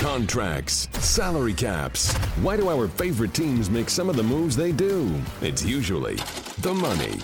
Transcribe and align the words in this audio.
Contracts, 0.00 0.88
salary 0.92 1.52
caps. 1.52 2.14
Why 2.40 2.56
do 2.56 2.70
our 2.70 2.88
favorite 2.88 3.34
teams 3.34 3.68
make 3.68 3.90
some 3.90 4.08
of 4.08 4.16
the 4.16 4.22
moves 4.22 4.56
they 4.56 4.72
do? 4.72 5.14
It's 5.42 5.62
usually 5.62 6.16
the 6.62 6.72
money. 6.72 7.18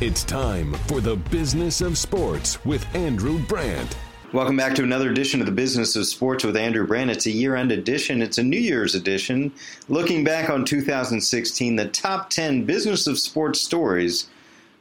It's 0.00 0.24
time 0.24 0.72
for 0.86 1.02
the 1.02 1.16
business 1.16 1.82
of 1.82 1.98
sports 1.98 2.64
with 2.64 2.86
Andrew 2.96 3.38
Brandt. 3.48 3.98
Welcome 4.32 4.56
back 4.56 4.74
to 4.76 4.82
another 4.82 5.10
edition 5.10 5.40
of 5.40 5.46
the 5.46 5.52
Business 5.52 5.94
of 5.94 6.06
Sports 6.06 6.42
with 6.42 6.56
Andrew 6.56 6.86
Brandt. 6.86 7.10
It's 7.10 7.26
a 7.26 7.30
year 7.30 7.54
end 7.54 7.70
edition, 7.70 8.22
it's 8.22 8.38
a 8.38 8.42
New 8.42 8.58
Year's 8.58 8.94
edition. 8.94 9.52
Looking 9.90 10.24
back 10.24 10.48
on 10.48 10.64
2016, 10.64 11.76
the 11.76 11.88
top 11.88 12.30
10 12.30 12.64
business 12.64 13.06
of 13.06 13.18
sports 13.18 13.60
stories 13.60 14.26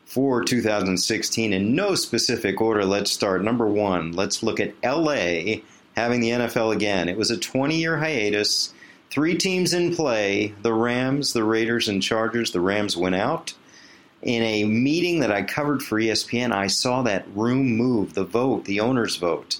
for 0.06 0.42
2016 0.42 1.52
in 1.52 1.76
no 1.76 1.96
specific 1.96 2.62
order. 2.62 2.86
Let's 2.86 3.12
start. 3.12 3.44
Number 3.44 3.68
one, 3.68 4.14
let's 4.14 4.42
look 4.42 4.62
at 4.62 4.74
LA 4.86 5.60
having 5.96 6.22
the 6.22 6.30
NFL 6.30 6.74
again. 6.74 7.10
It 7.10 7.18
was 7.18 7.32
a 7.32 7.38
20 7.38 7.76
year 7.76 7.98
hiatus, 7.98 8.74
three 9.10 9.38
teams 9.38 9.74
in 9.74 9.96
play 9.96 10.54
the 10.62 10.74
Rams, 10.74 11.34
the 11.34 11.44
Raiders, 11.44 11.88
and 11.88 12.02
Chargers. 12.02 12.52
The 12.52 12.62
Rams 12.62 12.96
went 12.98 13.16
out 13.16 13.54
in 14.22 14.44
a 14.44 14.64
meeting 14.66 15.20
that 15.20 15.32
I 15.32 15.42
covered 15.42 15.82
for 15.82 16.00
ESPN, 16.00 16.52
I 16.52 16.68
saw 16.68 17.02
that 17.04 17.26
room 17.36 17.76
move, 17.76 18.14
the 18.14 18.24
vote, 18.24 18.66
the 18.66 18.80
owner's 18.80 19.16
vote. 19.16 19.60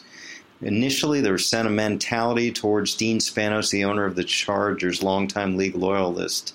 Initially, 0.62 1.22
there 1.22 1.34
was 1.34 1.48
sentimentality 1.48 2.52
towards 2.52 2.96
Dean 2.96 3.18
Spanos, 3.18 3.72
the 3.72 3.84
owner 3.84 4.06
of 4.06 4.16
the 4.16 4.24
Chargers, 4.24 5.02
longtime 5.02 5.58
league 5.58 5.76
loyalist. 5.76 6.54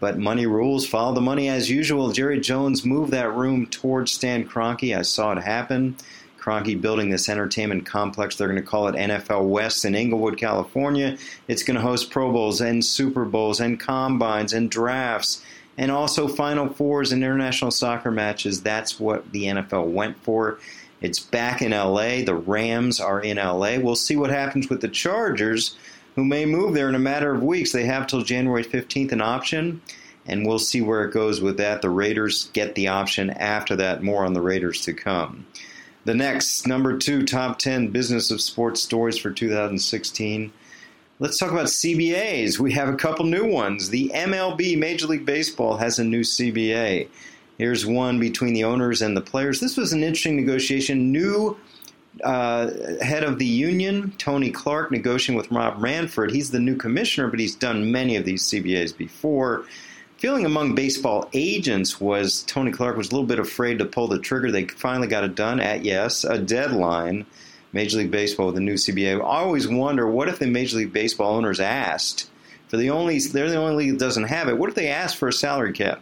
But 0.00 0.18
money 0.18 0.46
rules, 0.46 0.86
follow 0.86 1.14
the 1.14 1.20
money 1.20 1.48
as 1.48 1.70
usual. 1.70 2.10
Jerry 2.10 2.40
Jones 2.40 2.84
moved 2.84 3.12
that 3.12 3.34
room 3.34 3.66
towards 3.66 4.12
Stan 4.12 4.48
Kroenke. 4.48 4.96
I 4.96 5.02
saw 5.02 5.32
it 5.32 5.42
happen. 5.42 5.96
Kroenke 6.42 6.80
building 6.80 7.10
this 7.10 7.28
entertainment 7.28 7.86
complex. 7.86 8.36
They're 8.36 8.48
going 8.48 8.60
to 8.60 8.66
call 8.66 8.88
it 8.88 8.96
NFL 8.96 9.48
West 9.48 9.84
in 9.84 9.94
Inglewood, 9.94 10.36
California. 10.36 11.16
It's 11.46 11.62
going 11.62 11.76
to 11.76 11.82
host 11.82 12.10
Pro 12.10 12.32
Bowls 12.32 12.60
and 12.60 12.84
Super 12.84 13.24
Bowls 13.24 13.60
and 13.60 13.78
combines 13.78 14.52
and 14.52 14.70
drafts 14.70 15.42
and 15.78 15.90
also 15.90 16.28
Final 16.28 16.68
Fours 16.68 17.12
and 17.12 17.22
international 17.22 17.70
soccer 17.70 18.10
matches. 18.10 18.62
That's 18.62 19.00
what 19.00 19.30
the 19.32 19.44
NFL 19.44 19.90
went 19.90 20.22
for. 20.22 20.58
It's 21.00 21.18
back 21.18 21.62
in 21.62 21.72
LA. 21.72 22.22
The 22.22 22.34
Rams 22.34 23.00
are 23.00 23.20
in 23.20 23.36
LA. 23.36 23.78
We'll 23.78 23.96
see 23.96 24.16
what 24.16 24.30
happens 24.30 24.68
with 24.68 24.80
the 24.80 24.88
Chargers, 24.88 25.76
who 26.14 26.24
may 26.24 26.44
move 26.44 26.74
there 26.74 26.88
in 26.88 26.94
a 26.94 27.00
matter 27.00 27.34
of 27.34 27.42
weeks. 27.42 27.72
They 27.72 27.86
have 27.86 28.06
till 28.06 28.22
January 28.22 28.62
15th 28.62 29.12
an 29.12 29.20
option, 29.20 29.80
and 30.26 30.46
we'll 30.46 30.60
see 30.60 30.80
where 30.80 31.04
it 31.04 31.12
goes 31.12 31.40
with 31.40 31.56
that. 31.56 31.82
The 31.82 31.90
Raiders 31.90 32.50
get 32.52 32.74
the 32.74 32.88
option 32.88 33.30
after 33.30 33.74
that. 33.76 34.02
More 34.02 34.24
on 34.24 34.34
the 34.34 34.42
Raiders 34.42 34.82
to 34.82 34.92
come. 34.92 35.46
The 36.04 36.14
next, 36.14 36.66
number 36.66 36.98
two, 36.98 37.24
top 37.24 37.58
10 37.58 37.88
business 37.88 38.30
of 38.30 38.40
sports 38.40 38.82
stories 38.82 39.18
for 39.18 39.30
2016. 39.30 40.52
Let's 41.20 41.38
talk 41.38 41.52
about 41.52 41.66
CBAs. 41.66 42.58
We 42.58 42.72
have 42.72 42.88
a 42.88 42.96
couple 42.96 43.24
new 43.24 43.46
ones. 43.46 43.90
The 43.90 44.10
MLB, 44.12 44.76
Major 44.76 45.06
League 45.06 45.24
Baseball, 45.24 45.76
has 45.76 46.00
a 46.00 46.04
new 46.04 46.22
CBA. 46.22 47.08
Here's 47.58 47.86
one 47.86 48.18
between 48.18 48.54
the 48.54 48.64
owners 48.64 49.02
and 49.02 49.16
the 49.16 49.20
players. 49.20 49.60
This 49.60 49.76
was 49.76 49.92
an 49.92 50.02
interesting 50.02 50.34
negotiation. 50.34 51.12
New 51.12 51.56
uh, 52.24 52.70
head 53.00 53.22
of 53.22 53.38
the 53.38 53.46
union, 53.46 54.12
Tony 54.18 54.50
Clark, 54.50 54.90
negotiating 54.90 55.36
with 55.36 55.52
Rob 55.52 55.78
Manfred. 55.78 56.32
He's 56.32 56.50
the 56.50 56.58
new 56.58 56.76
commissioner, 56.76 57.28
but 57.28 57.38
he's 57.38 57.54
done 57.54 57.92
many 57.92 58.16
of 58.16 58.24
these 58.24 58.42
CBAs 58.42 58.96
before. 58.96 59.64
Feeling 60.22 60.46
among 60.46 60.76
baseball 60.76 61.28
agents 61.32 62.00
was 62.00 62.44
Tony 62.44 62.70
Clark 62.70 62.96
was 62.96 63.08
a 63.08 63.10
little 63.10 63.26
bit 63.26 63.40
afraid 63.40 63.80
to 63.80 63.84
pull 63.84 64.06
the 64.06 64.20
trigger. 64.20 64.52
They 64.52 64.66
finally 64.66 65.08
got 65.08 65.24
it 65.24 65.34
done 65.34 65.58
at, 65.58 65.84
yes, 65.84 66.22
a 66.22 66.38
deadline. 66.38 67.26
Major 67.72 67.98
League 67.98 68.12
Baseball 68.12 68.46
with 68.46 68.54
the 68.54 68.60
new 68.60 68.74
CBA. 68.74 69.16
I 69.16 69.20
always 69.20 69.66
wonder 69.66 70.06
what 70.06 70.28
if 70.28 70.38
the 70.38 70.46
Major 70.46 70.76
League 70.76 70.92
Baseball 70.92 71.34
owners 71.34 71.58
asked 71.58 72.30
for 72.68 72.76
the 72.76 72.90
only 72.90 73.18
they're 73.18 73.50
the 73.50 73.56
only 73.56 73.74
league 73.74 73.94
that 73.94 74.04
doesn't 74.04 74.28
have 74.28 74.48
it. 74.48 74.56
What 74.56 74.68
if 74.68 74.76
they 74.76 74.90
asked 74.90 75.16
for 75.16 75.26
a 75.26 75.32
salary 75.32 75.72
cap? 75.72 76.00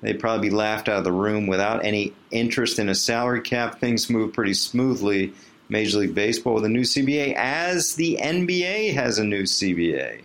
They'd 0.00 0.18
probably 0.18 0.48
be 0.48 0.54
laughed 0.56 0.88
out 0.88 0.98
of 0.98 1.04
the 1.04 1.12
room 1.12 1.46
without 1.46 1.84
any 1.84 2.12
interest 2.32 2.80
in 2.80 2.88
a 2.88 2.94
salary 2.96 3.40
cap. 3.40 3.78
Things 3.78 4.10
move 4.10 4.32
pretty 4.32 4.54
smoothly. 4.54 5.32
Major 5.68 5.98
League 5.98 6.14
Baseball 6.16 6.54
with 6.54 6.64
a 6.64 6.68
new 6.68 6.82
CBA, 6.82 7.34
as 7.36 7.94
the 7.94 8.18
NBA 8.20 8.94
has 8.94 9.20
a 9.20 9.24
new 9.24 9.44
CBA. 9.44 10.22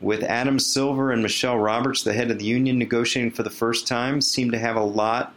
With 0.00 0.22
Adam 0.22 0.58
Silver 0.58 1.10
and 1.10 1.22
Michele 1.22 1.58
Roberts, 1.58 2.02
the 2.02 2.12
head 2.12 2.30
of 2.30 2.38
the 2.38 2.44
union, 2.44 2.78
negotiating 2.78 3.32
for 3.32 3.42
the 3.42 3.50
first 3.50 3.86
time, 3.86 4.20
seem 4.20 4.50
to 4.50 4.58
have 4.58 4.76
a 4.76 4.82
lot 4.82 5.34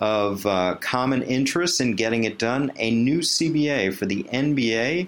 of 0.00 0.44
uh, 0.44 0.74
common 0.80 1.22
interests 1.22 1.80
in 1.80 1.94
getting 1.94 2.24
it 2.24 2.36
done. 2.36 2.72
A 2.76 2.90
new 2.90 3.20
CBA 3.20 3.94
for 3.94 4.06
the 4.06 4.24
NBA. 4.24 5.06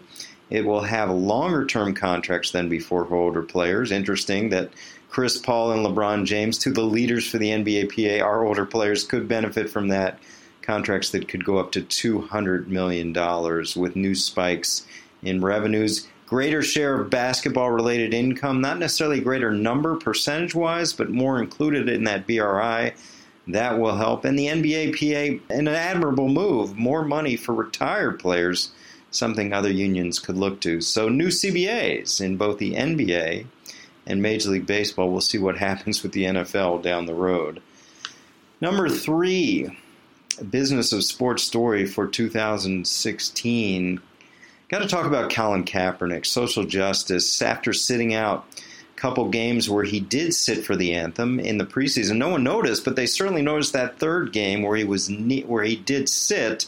It 0.50 0.64
will 0.64 0.82
have 0.82 1.10
longer 1.10 1.66
term 1.66 1.94
contracts 1.94 2.52
than 2.52 2.68
before 2.68 3.04
for 3.04 3.16
older 3.16 3.42
players. 3.42 3.90
Interesting 3.90 4.50
that 4.50 4.70
Chris 5.08 5.38
Paul 5.38 5.72
and 5.72 5.84
LeBron 5.84 6.24
James, 6.26 6.58
two 6.58 6.70
of 6.70 6.76
the 6.76 6.82
leaders 6.82 7.28
for 7.28 7.38
the 7.38 7.50
NBA 7.50 8.20
PA, 8.20 8.24
are 8.24 8.44
older 8.44 8.64
players, 8.66 9.02
could 9.02 9.26
benefit 9.26 9.68
from 9.68 9.88
that. 9.88 10.20
Contracts 10.62 11.10
that 11.10 11.28
could 11.28 11.44
go 11.44 11.58
up 11.58 11.72
to 11.72 11.82
$200 11.82 12.68
million 12.68 13.12
with 13.76 13.96
new 13.96 14.14
spikes 14.14 14.86
in 15.22 15.40
revenues. 15.40 16.06
Greater 16.34 16.62
share 16.62 17.00
of 17.00 17.10
basketball 17.10 17.70
related 17.70 18.12
income, 18.12 18.60
not 18.60 18.80
necessarily 18.80 19.20
greater 19.20 19.52
number 19.52 19.94
percentage 19.94 20.52
wise, 20.52 20.92
but 20.92 21.08
more 21.08 21.40
included 21.40 21.88
in 21.88 22.02
that 22.02 22.26
BRI 22.26 22.92
that 23.46 23.78
will 23.78 23.94
help. 23.94 24.24
And 24.24 24.36
the 24.36 24.48
NBA 24.48 24.98
PA, 24.98 25.54
an 25.54 25.68
admirable 25.68 26.26
move, 26.26 26.76
more 26.76 27.04
money 27.04 27.36
for 27.36 27.54
retired 27.54 28.18
players, 28.18 28.72
something 29.12 29.52
other 29.52 29.70
unions 29.70 30.18
could 30.18 30.36
look 30.36 30.60
to. 30.62 30.80
So, 30.80 31.08
new 31.08 31.28
CBAs 31.28 32.20
in 32.20 32.36
both 32.36 32.58
the 32.58 32.74
NBA 32.74 33.46
and 34.04 34.20
Major 34.20 34.50
League 34.50 34.66
Baseball. 34.66 35.12
We'll 35.12 35.20
see 35.20 35.38
what 35.38 35.58
happens 35.58 36.02
with 36.02 36.10
the 36.10 36.24
NFL 36.24 36.82
down 36.82 37.06
the 37.06 37.14
road. 37.14 37.62
Number 38.60 38.88
three, 38.88 39.78
business 40.50 40.92
of 40.92 41.04
sports 41.04 41.44
story 41.44 41.86
for 41.86 42.08
2016. 42.08 44.00
Got 44.68 44.78
to 44.80 44.88
talk 44.88 45.06
about 45.06 45.30
Colin 45.30 45.64
Kaepernick, 45.64 46.24
social 46.24 46.64
justice. 46.64 47.42
After 47.42 47.72
sitting 47.72 48.14
out 48.14 48.46
a 48.96 49.00
couple 49.00 49.28
games 49.28 49.68
where 49.68 49.84
he 49.84 50.00
did 50.00 50.32
sit 50.32 50.64
for 50.64 50.74
the 50.74 50.94
anthem 50.94 51.38
in 51.38 51.58
the 51.58 51.66
preseason. 51.66 52.16
No 52.16 52.30
one 52.30 52.44
noticed, 52.44 52.84
but 52.84 52.96
they 52.96 53.06
certainly 53.06 53.42
noticed 53.42 53.72
that 53.74 53.98
third 53.98 54.32
game 54.32 54.62
where 54.62 54.76
he 54.76 54.84
was 54.84 55.10
where 55.46 55.64
he 55.64 55.76
did 55.76 56.08
sit. 56.08 56.66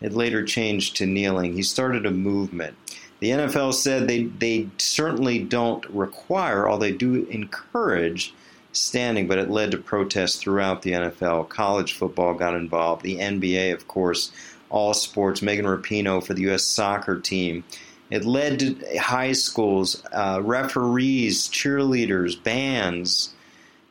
It 0.00 0.12
later 0.12 0.44
changed 0.44 0.96
to 0.96 1.06
kneeling. 1.06 1.54
He 1.54 1.62
started 1.62 2.06
a 2.06 2.10
movement. 2.10 2.76
The 3.20 3.30
NFL 3.30 3.74
said 3.74 4.06
they 4.06 4.24
they 4.24 4.68
certainly 4.76 5.38
don't 5.38 5.84
require, 5.86 6.66
all 6.66 6.78
they 6.78 6.92
do 6.92 7.26
encourage 7.30 8.34
standing, 8.72 9.26
but 9.26 9.38
it 9.38 9.50
led 9.50 9.70
to 9.72 9.78
protests 9.78 10.36
throughout 10.36 10.82
the 10.82 10.92
NFL. 10.92 11.48
College 11.48 11.94
football 11.94 12.34
got 12.34 12.54
involved. 12.54 13.02
The 13.02 13.18
NBA, 13.18 13.72
of 13.72 13.88
course, 13.88 14.30
all 14.70 14.94
sports. 14.94 15.42
Megan 15.42 15.64
Rapinoe 15.64 16.24
for 16.24 16.34
the 16.34 16.42
U.S. 16.42 16.64
soccer 16.64 17.18
team 17.20 17.64
it 18.10 18.24
led 18.24 18.58
to 18.60 18.98
high 18.98 19.32
schools, 19.32 20.02
uh, 20.12 20.40
referees, 20.42 21.48
cheerleaders, 21.48 22.42
bands, 22.42 23.34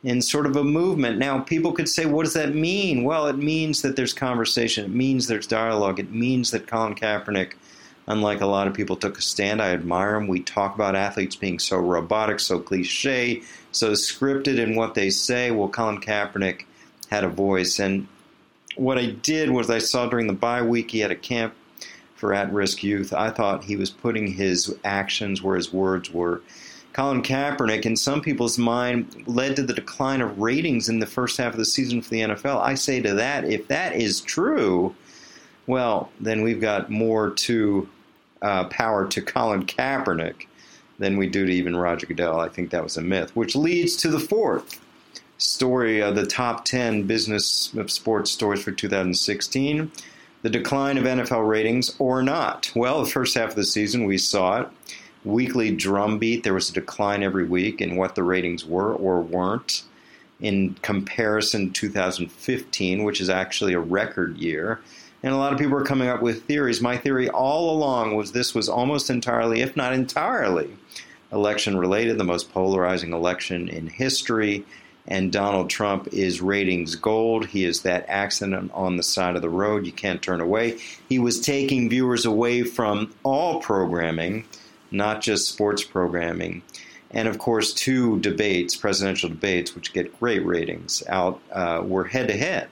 in 0.02 0.22
sort 0.22 0.46
of 0.46 0.56
a 0.56 0.64
movement. 0.64 1.18
Now, 1.18 1.40
people 1.40 1.72
could 1.72 1.88
say, 1.88 2.06
what 2.06 2.24
does 2.24 2.34
that 2.34 2.54
mean? 2.54 3.04
Well, 3.04 3.26
it 3.28 3.36
means 3.38 3.82
that 3.82 3.96
there's 3.96 4.12
conversation. 4.12 4.84
It 4.84 4.94
means 4.94 5.26
there's 5.26 5.46
dialogue. 5.46 6.00
It 6.00 6.10
means 6.10 6.50
that 6.50 6.66
Colin 6.66 6.94
Kaepernick, 6.94 7.52
unlike 8.08 8.40
a 8.40 8.46
lot 8.46 8.66
of 8.66 8.74
people, 8.74 8.96
took 8.96 9.18
a 9.18 9.22
stand. 9.22 9.62
I 9.62 9.70
admire 9.70 10.16
him. 10.16 10.26
We 10.26 10.40
talk 10.40 10.74
about 10.74 10.96
athletes 10.96 11.36
being 11.36 11.58
so 11.60 11.78
robotic, 11.78 12.40
so 12.40 12.58
cliche, 12.58 13.42
so 13.70 13.92
scripted 13.92 14.58
in 14.58 14.74
what 14.74 14.94
they 14.94 15.10
say. 15.10 15.52
Well, 15.52 15.68
Colin 15.68 16.00
Kaepernick 16.00 16.64
had 17.08 17.22
a 17.22 17.28
voice. 17.28 17.78
And 17.78 18.08
what 18.78 18.98
I 18.98 19.06
did 19.06 19.50
was 19.50 19.70
I 19.70 19.78
saw 19.78 20.08
during 20.08 20.26
the 20.26 20.32
bye 20.32 20.62
week 20.62 20.90
he 20.90 21.00
had 21.00 21.10
a 21.10 21.16
camp 21.16 21.54
for 22.14 22.32
at 22.32 22.52
risk 22.52 22.82
youth. 22.82 23.12
I 23.12 23.30
thought 23.30 23.64
he 23.64 23.76
was 23.76 23.90
putting 23.90 24.26
his 24.26 24.74
actions 24.84 25.42
where 25.42 25.56
his 25.56 25.72
words 25.72 26.10
were. 26.10 26.42
Colin 26.92 27.22
Kaepernick, 27.22 27.86
in 27.86 27.96
some 27.96 28.20
people's 28.20 28.58
mind, 28.58 29.24
led 29.26 29.54
to 29.56 29.62
the 29.62 29.72
decline 29.72 30.20
of 30.20 30.38
ratings 30.38 30.88
in 30.88 30.98
the 30.98 31.06
first 31.06 31.36
half 31.36 31.52
of 31.52 31.58
the 31.58 31.64
season 31.64 32.02
for 32.02 32.10
the 32.10 32.20
NFL. 32.20 32.60
I 32.60 32.74
say 32.74 33.00
to 33.00 33.14
that, 33.14 33.44
if 33.44 33.68
that 33.68 33.94
is 33.94 34.20
true, 34.20 34.94
well, 35.66 36.10
then 36.18 36.42
we've 36.42 36.60
got 36.60 36.90
more 36.90 37.30
to 37.30 37.88
uh, 38.42 38.64
power 38.64 39.06
to 39.06 39.22
Colin 39.22 39.66
Kaepernick 39.66 40.46
than 40.98 41.16
we 41.16 41.28
do 41.28 41.46
to 41.46 41.52
even 41.52 41.76
Roger 41.76 42.06
Goodell. 42.06 42.40
I 42.40 42.48
think 42.48 42.70
that 42.70 42.82
was 42.82 42.96
a 42.96 43.02
myth, 43.02 43.34
which 43.36 43.54
leads 43.54 43.96
to 43.98 44.08
the 44.08 44.18
fourth 44.18 44.80
story 45.38 46.02
of 46.02 46.14
the 46.14 46.26
top 46.26 46.64
10 46.64 47.04
business 47.04 47.72
of 47.74 47.90
sports 47.90 48.30
stories 48.30 48.62
for 48.62 48.72
2016 48.72 49.90
the 50.42 50.50
decline 50.50 50.98
of 50.98 51.04
NFL 51.04 51.48
ratings 51.48 51.94
or 51.98 52.22
not? 52.22 52.70
Well, 52.74 53.02
the 53.02 53.10
first 53.10 53.34
half 53.36 53.50
of 53.50 53.56
the 53.56 53.64
season 53.64 54.04
we 54.04 54.18
saw 54.18 54.62
it. 54.62 54.68
Weekly 55.24 55.74
drumbeat, 55.74 56.44
there 56.44 56.54
was 56.54 56.70
a 56.70 56.74
decline 56.74 57.22
every 57.22 57.44
week 57.44 57.80
in 57.80 57.96
what 57.96 58.14
the 58.14 58.22
ratings 58.22 58.64
were 58.64 58.94
or 58.94 59.20
weren't. 59.20 59.82
In 60.40 60.74
comparison 60.82 61.72
2015, 61.72 63.02
which 63.02 63.20
is 63.20 63.28
actually 63.28 63.72
a 63.72 63.80
record 63.80 64.36
year, 64.36 64.78
and 65.24 65.34
a 65.34 65.36
lot 65.36 65.52
of 65.52 65.58
people 65.58 65.76
are 65.76 65.84
coming 65.84 66.08
up 66.08 66.22
with 66.22 66.44
theories. 66.44 66.80
My 66.80 66.96
theory 66.96 67.28
all 67.28 67.76
along 67.76 68.14
was 68.14 68.30
this 68.30 68.54
was 68.54 68.68
almost 68.68 69.10
entirely, 69.10 69.60
if 69.60 69.76
not 69.76 69.92
entirely, 69.92 70.70
election 71.32 71.76
related, 71.76 72.18
the 72.18 72.24
most 72.24 72.52
polarizing 72.52 73.12
election 73.12 73.68
in 73.68 73.88
history. 73.88 74.64
And 75.08 75.32
Donald 75.32 75.70
Trump 75.70 76.08
is 76.12 76.42
ratings 76.42 76.94
gold. 76.94 77.46
He 77.46 77.64
is 77.64 77.82
that 77.82 78.04
accident 78.08 78.70
on 78.74 78.98
the 78.98 79.02
side 79.02 79.36
of 79.36 79.42
the 79.42 79.48
road 79.48 79.86
you 79.86 79.92
can't 79.92 80.20
turn 80.20 80.40
away. 80.40 80.78
He 81.08 81.18
was 81.18 81.40
taking 81.40 81.88
viewers 81.88 82.26
away 82.26 82.62
from 82.62 83.14
all 83.22 83.60
programming, 83.60 84.44
not 84.90 85.22
just 85.22 85.48
sports 85.48 85.82
programming. 85.82 86.62
And 87.10 87.26
of 87.26 87.38
course, 87.38 87.72
two 87.72 88.20
debates, 88.20 88.76
presidential 88.76 89.30
debates, 89.30 89.74
which 89.74 89.94
get 89.94 90.18
great 90.20 90.44
ratings 90.44 91.02
out, 91.08 91.40
uh, 91.50 91.82
were 91.82 92.04
head 92.04 92.28
to 92.28 92.36
head 92.36 92.68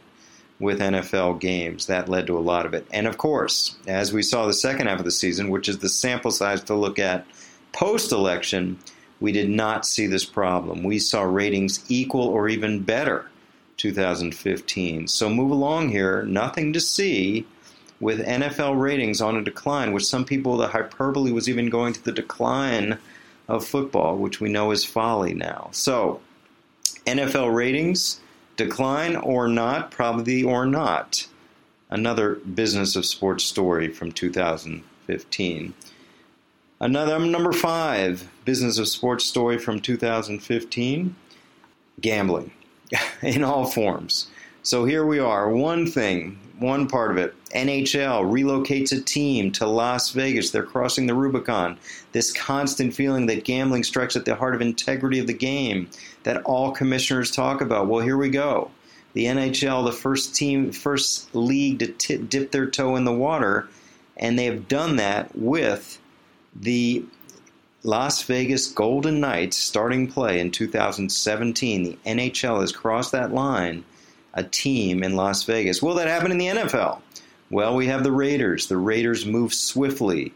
with 0.61 0.81
NFL 0.81 1.41
games. 1.41 1.87
That 1.87 2.11
led 2.11 2.27
to 2.27 2.37
a 2.37 2.41
lot 2.41 2.67
of 2.67 2.75
it. 2.75 2.87
And 2.93 3.07
of 3.07 3.17
course, 3.17 3.77
as 3.87 4.13
we 4.13 4.23
saw 4.23 4.47
the 4.47 4.53
second 4.53 4.89
half 4.89 4.99
of 4.99 5.07
the 5.07 5.11
season, 5.11 5.49
which 5.49 5.71
is 5.71 5.79
the 5.79 5.89
sample 5.89 6.31
size 6.31 6.63
to 6.65 6.75
look 6.75 6.99
at 6.99 7.27
post 7.73 8.13
election, 8.13 8.79
we 9.21 9.33
did 9.33 9.49
not 9.49 9.87
see 9.87 10.07
this 10.07 10.25
problem. 10.25 10.83
We 10.83 10.99
saw 10.99 11.23
ratings 11.23 11.85
equal 11.89 12.27
or 12.27 12.49
even 12.49 12.83
better 12.83 13.31
2015. 13.77 15.09
So 15.09 15.31
move 15.31 15.51
along 15.51 15.91
here, 15.91 16.23
nothing 16.23 16.73
to 16.73 16.81
see 16.81 17.47
with 18.01 18.25
NFL 18.25 18.79
ratings 18.79 19.21
on 19.21 19.37
a 19.37 19.43
decline, 19.43 19.93
which 19.93 20.05
some 20.05 20.25
people, 20.25 20.57
the 20.57 20.69
hyperbole 20.69 21.33
was 21.33 21.49
even 21.49 21.71
going 21.71 21.93
to 21.95 22.05
the 22.05 22.13
decline 22.13 22.99
of 23.49 23.65
football, 23.65 24.17
which 24.17 24.41
we 24.41 24.51
know 24.51 24.71
is 24.71 24.85
folly 24.85 25.33
now. 25.33 25.69
So, 25.73 26.21
NFL 27.07 27.55
ratings 27.55 28.21
decline 28.57 29.17
or 29.17 29.49
not, 29.49 29.91
probably 29.91 30.43
or 30.43 30.67
not. 30.67 31.27
Another 31.89 32.35
business 32.35 32.97
of 32.97 33.07
sports 33.07 33.45
story 33.45 33.89
from 33.89 34.11
2015. 34.11 35.75
Another 36.79 37.19
number 37.19 37.53
five 37.53 38.29
business 38.45 38.77
of 38.77 38.87
sports 38.87 39.25
story 39.25 39.57
from 39.57 39.81
2015 39.81 41.17
gambling 42.03 42.51
in 43.23 43.43
all 43.43 43.65
forms. 43.65 44.29
So 44.63 44.85
here 44.85 45.07
we 45.07 45.19
are. 45.19 45.49
One 45.49 45.87
thing, 45.87 46.39
one 46.59 46.87
part 46.87 47.13
of 47.13 47.17
it 47.17 47.35
NHL 47.53 48.31
relocates 48.31 48.93
a 48.93 49.01
team 49.01 49.53
to 49.53 49.67
Las 49.67 50.11
Vegas. 50.11 50.51
They're 50.51 50.65
crossing 50.65 51.07
the 51.07 51.15
Rubicon. 51.15 51.79
This 52.13 52.31
constant 52.31 52.93
feeling 52.93 53.25
that 53.27 53.45
gambling 53.45 53.83
strikes 53.83 54.15
at 54.15 54.27
the 54.27 54.35
heart 54.35 54.55
of 54.55 54.61
integrity 54.61 55.19
of 55.19 55.27
the 55.27 55.33
game 55.33 55.89
that 56.25 56.43
all 56.43 56.73
commissioners 56.73 57.31
talk 57.31 57.63
about. 57.63 57.87
Well, 57.87 58.03
here 58.03 58.19
we 58.19 58.29
go. 58.29 58.71
The 59.15 59.25
NHL, 59.25 59.87
the 59.87 59.93
first 59.93 60.35
team, 60.35 60.73
first 60.73 61.35
league 61.35 61.79
to 61.79 61.87
t- 61.87 62.19
dip 62.19 62.51
their 62.51 62.69
toe 62.69 62.97
in 62.97 63.05
the 63.05 63.15
water, 63.15 63.67
and 64.19 64.39
they 64.39 64.45
have 64.45 64.69
done 64.69 64.97
that 64.97 65.35
with 65.35 65.99
the 66.61 67.05
Las 67.83 68.23
Vegas 68.23 68.67
Golden 68.67 69.21
Knights 69.21 69.57
starting 69.57 70.09
play 70.09 70.41
in 70.41 70.51
2017. 70.51 71.85
The 71.85 71.99
NHL 72.05 72.61
has 72.61 72.73
crossed 72.73 73.13
that 73.13 73.33
line 73.33 73.85
a 74.35 74.43
team 74.43 75.03
in 75.03 75.17
Las 75.17 75.45
Vegas. 75.45 75.81
Will 75.81 75.95
that 75.95 76.09
happen 76.09 76.31
in 76.31 76.39
the 76.39 76.47
NFL? 76.47 77.01
Well, 77.51 77.77
we 77.77 77.87
have 77.87 78.03
the 78.03 78.13
Raiders. 78.13 78.67
The 78.67 78.77
Raiders 78.77 79.25
move 79.25 79.55
swiftly. 79.55 80.33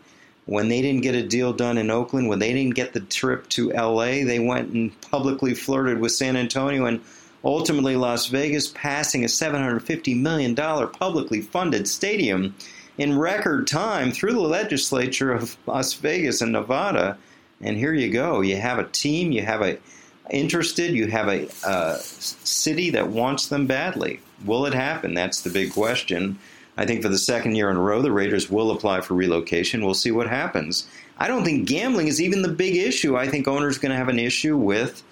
When 0.46 0.68
they 0.68 0.80
didn't 0.80 1.02
get 1.02 1.14
a 1.14 1.26
deal 1.26 1.52
done 1.52 1.76
in 1.76 1.90
Oakland, 1.90 2.28
when 2.28 2.38
they 2.38 2.52
didn't 2.52 2.74
get 2.74 2.92
the 2.92 3.00
trip 3.00 3.48
to 3.50 3.70
LA, 3.70 4.24
they 4.24 4.38
went 4.38 4.72
and 4.72 4.98
publicly 5.02 5.54
flirted 5.54 6.00
with 6.00 6.12
San 6.12 6.36
Antonio 6.36 6.86
and 6.86 7.00
ultimately 7.44 7.96
Las 7.96 8.26
Vegas, 8.26 8.68
passing 8.68 9.22
a 9.22 9.28
$750 9.28 10.20
million 10.20 10.54
publicly 10.54 11.40
funded 11.40 11.88
stadium 11.88 12.54
in 13.00 13.18
record 13.18 13.66
time 13.66 14.12
through 14.12 14.34
the 14.34 14.40
legislature 14.40 15.32
of 15.32 15.56
Las 15.64 15.94
Vegas 15.94 16.42
and 16.42 16.52
Nevada. 16.52 17.16
And 17.62 17.78
here 17.78 17.94
you 17.94 18.12
go. 18.12 18.42
You 18.42 18.56
have 18.56 18.78
a 18.78 18.84
team, 18.84 19.32
you 19.32 19.42
have 19.42 19.62
a 19.62 19.78
interested, 20.30 20.92
you 20.92 21.06
have 21.06 21.28
a, 21.28 21.48
a 21.66 21.96
city 21.98 22.90
that 22.90 23.08
wants 23.08 23.48
them 23.48 23.66
badly. 23.66 24.20
Will 24.44 24.66
it 24.66 24.74
happen? 24.74 25.14
That's 25.14 25.40
the 25.40 25.48
big 25.48 25.72
question. 25.72 26.38
I 26.76 26.84
think 26.84 27.00
for 27.00 27.08
the 27.08 27.18
second 27.18 27.54
year 27.54 27.70
in 27.70 27.78
a 27.78 27.80
row, 27.80 28.02
the 28.02 28.12
Raiders 28.12 28.50
will 28.50 28.70
apply 28.70 29.00
for 29.00 29.14
relocation. 29.14 29.82
We'll 29.82 29.94
see 29.94 30.10
what 30.10 30.28
happens. 30.28 30.86
I 31.16 31.26
don't 31.26 31.44
think 31.44 31.66
gambling 31.66 32.08
is 32.08 32.20
even 32.20 32.42
the 32.42 32.48
big 32.48 32.76
issue. 32.76 33.16
I 33.16 33.28
think 33.28 33.48
owners 33.48 33.78
are 33.78 33.80
going 33.80 33.92
to 33.92 33.98
have 33.98 34.08
an 34.08 34.18
issue 34.18 34.58
with 34.58 35.02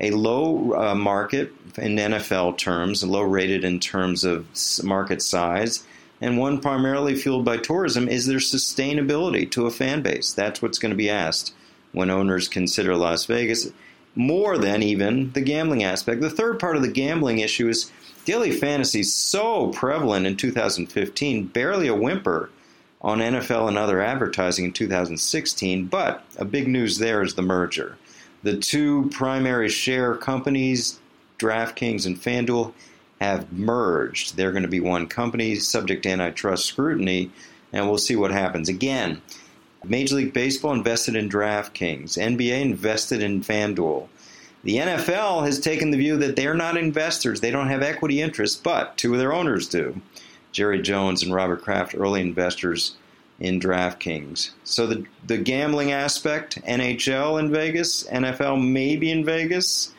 a 0.00 0.12
low 0.12 0.74
uh, 0.74 0.94
market 0.94 1.52
in 1.76 1.96
NFL 1.96 2.56
terms, 2.58 3.02
low 3.02 3.22
rated 3.22 3.64
in 3.64 3.80
terms 3.80 4.22
of 4.22 4.46
market 4.84 5.22
size, 5.22 5.84
and 6.22 6.38
one 6.38 6.60
primarily 6.60 7.16
fueled 7.16 7.44
by 7.44 7.56
tourism. 7.56 8.08
Is 8.08 8.26
there 8.26 8.38
sustainability 8.38 9.50
to 9.50 9.66
a 9.66 9.70
fan 9.70 10.00
base? 10.02 10.32
That's 10.32 10.62
what's 10.62 10.78
going 10.78 10.90
to 10.90 10.96
be 10.96 11.10
asked 11.10 11.52
when 11.90 12.08
owners 12.08 12.48
consider 12.48 12.96
Las 12.96 13.26
Vegas 13.26 13.68
more 14.14 14.56
than 14.56 14.82
even 14.82 15.32
the 15.32 15.40
gambling 15.40 15.82
aspect. 15.82 16.20
The 16.20 16.30
third 16.30 16.60
part 16.60 16.76
of 16.76 16.82
the 16.82 16.88
gambling 16.88 17.40
issue 17.40 17.68
is 17.68 17.90
daily 18.24 18.52
fantasy 18.52 19.02
so 19.02 19.68
prevalent 19.68 20.26
in 20.26 20.36
2015, 20.36 21.46
barely 21.48 21.88
a 21.88 21.94
whimper 21.94 22.50
on 23.00 23.18
NFL 23.18 23.66
and 23.66 23.76
other 23.76 24.00
advertising 24.00 24.66
in 24.66 24.72
2016, 24.72 25.86
but 25.86 26.24
a 26.38 26.44
big 26.44 26.68
news 26.68 26.98
there 26.98 27.22
is 27.22 27.34
the 27.34 27.42
merger. 27.42 27.98
The 28.44 28.56
two 28.56 29.10
primary 29.12 29.68
share 29.68 30.14
companies, 30.14 31.00
DraftKings 31.38 32.06
and 32.06 32.16
FanDuel, 32.16 32.72
have 33.22 33.52
merged. 33.52 34.36
They're 34.36 34.50
going 34.50 34.62
to 34.64 34.68
be 34.68 34.80
one 34.80 35.06
company 35.06 35.54
subject 35.54 36.02
to 36.02 36.10
antitrust 36.10 36.66
scrutiny, 36.66 37.30
and 37.72 37.88
we'll 37.88 37.98
see 37.98 38.16
what 38.16 38.32
happens. 38.32 38.68
Again, 38.68 39.22
Major 39.84 40.16
League 40.16 40.32
Baseball 40.32 40.72
invested 40.72 41.14
in 41.14 41.28
DraftKings. 41.28 42.18
NBA 42.18 42.60
invested 42.60 43.22
in 43.22 43.42
FanDuel. 43.42 44.08
The 44.64 44.76
NFL 44.76 45.44
has 45.44 45.58
taken 45.60 45.90
the 45.90 45.96
view 45.96 46.16
that 46.18 46.36
they're 46.36 46.54
not 46.54 46.76
investors. 46.76 47.40
They 47.40 47.50
don't 47.50 47.68
have 47.68 47.82
equity 47.82 48.20
interests, 48.20 48.56
but 48.56 48.96
two 48.96 49.12
of 49.12 49.18
their 49.18 49.32
owners 49.32 49.68
do. 49.68 50.00
Jerry 50.52 50.82
Jones 50.82 51.22
and 51.22 51.34
Robert 51.34 51.62
Kraft, 51.62 51.94
early 51.96 52.20
investors 52.20 52.96
in 53.40 53.58
DraftKings. 53.58 54.50
So 54.62 54.86
the, 54.86 55.04
the 55.26 55.38
gambling 55.38 55.90
aspect, 55.90 56.62
NHL 56.62 57.40
in 57.40 57.50
Vegas, 57.50 58.04
NFL 58.04 58.64
maybe 58.64 59.10
in 59.10 59.24
Vegas, 59.24 59.92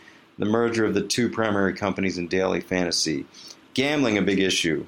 the 0.44 0.50
merger 0.50 0.84
of 0.84 0.94
the 0.94 1.02
two 1.02 1.30
primary 1.30 1.74
companies 1.74 2.18
in 2.18 2.28
daily 2.28 2.60
fantasy. 2.60 3.26
Gambling 3.74 4.18
a 4.18 4.22
big 4.22 4.40
issue 4.40 4.86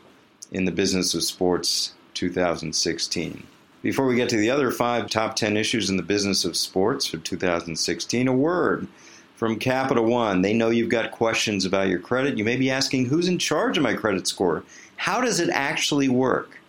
in 0.52 0.66
the 0.66 0.72
business 0.72 1.13
of 1.13 1.24
sports 1.24 1.94
2016. 2.13 3.48
Before 3.81 4.06
we 4.06 4.18
get 4.18 4.28
to 4.30 4.36
the 4.36 4.50
other 4.50 4.69
five 4.69 5.10
top 5.10 5.38
10 5.38 5.56
issues 5.56 5.90
in 5.90 5.96
the 5.96 6.04
business 6.04 6.44
of 6.44 6.57
sports 6.57 7.07
for 7.07 7.19
2016, 7.19 8.28
a 8.28 8.34
word 8.34 8.90
from 9.38 9.57
Capital 9.57 10.04
One. 10.04 10.42
They 10.42 10.54
know 10.54 10.71
you've 10.71 10.90
got 10.90 11.12
questions 11.12 11.64
about 11.64 11.88
your 11.88 12.00
credit. 12.00 12.38
You 12.38 12.44
may 12.44 12.57
be 12.57 12.69
asking, 12.69 13.06
who's 13.06 13.30
in 13.30 13.40
charge 13.40 13.78
of 13.78 13.83
my 13.83 13.94
credit 13.94 14.28
score? 14.28 14.66
How 14.97 15.21
does 15.21 15.40
it 15.40 15.50
actually 15.52 16.09
work? 16.09 16.59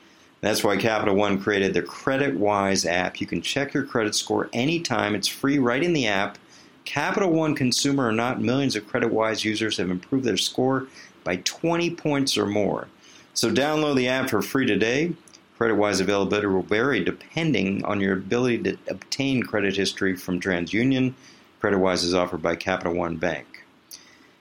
That's 0.42 0.62
why 0.62 0.76
Capital 0.76 1.16
One 1.16 1.42
created 1.42 1.74
the 1.74 1.82
CreditWise 1.82 2.88
app. 2.88 3.20
You 3.20 3.26
can 3.26 3.42
check 3.42 3.74
your 3.74 3.82
credit 3.82 4.14
score 4.14 4.48
anytime. 4.52 5.16
It's 5.16 5.26
free 5.26 5.58
right 5.58 5.82
in 5.82 5.92
the 5.92 6.06
app. 6.06 6.38
Capital 6.86 7.30
One 7.30 7.54
consumer 7.54 8.08
or 8.08 8.12
not, 8.12 8.40
millions 8.40 8.76
of 8.76 8.86
CreditWise 8.86 9.44
users 9.44 9.76
have 9.76 9.90
improved 9.90 10.24
their 10.24 10.36
score 10.38 10.86
by 11.24 11.36
20 11.36 11.90
points 11.90 12.38
or 12.38 12.46
more. 12.46 12.88
So 13.34 13.50
download 13.50 13.96
the 13.96 14.08
app 14.08 14.30
for 14.30 14.40
free 14.40 14.64
today. 14.64 15.12
CreditWise 15.58 16.00
availability 16.00 16.46
will 16.46 16.62
vary 16.62 17.02
depending 17.02 17.84
on 17.84 18.00
your 18.00 18.14
ability 18.14 18.62
to 18.62 18.78
obtain 18.88 19.42
credit 19.42 19.76
history 19.76 20.16
from 20.16 20.40
TransUnion. 20.40 21.14
CreditWise 21.60 22.04
is 22.04 22.14
offered 22.14 22.42
by 22.42 22.56
Capital 22.56 22.94
One 22.94 23.16
Bank. 23.16 23.64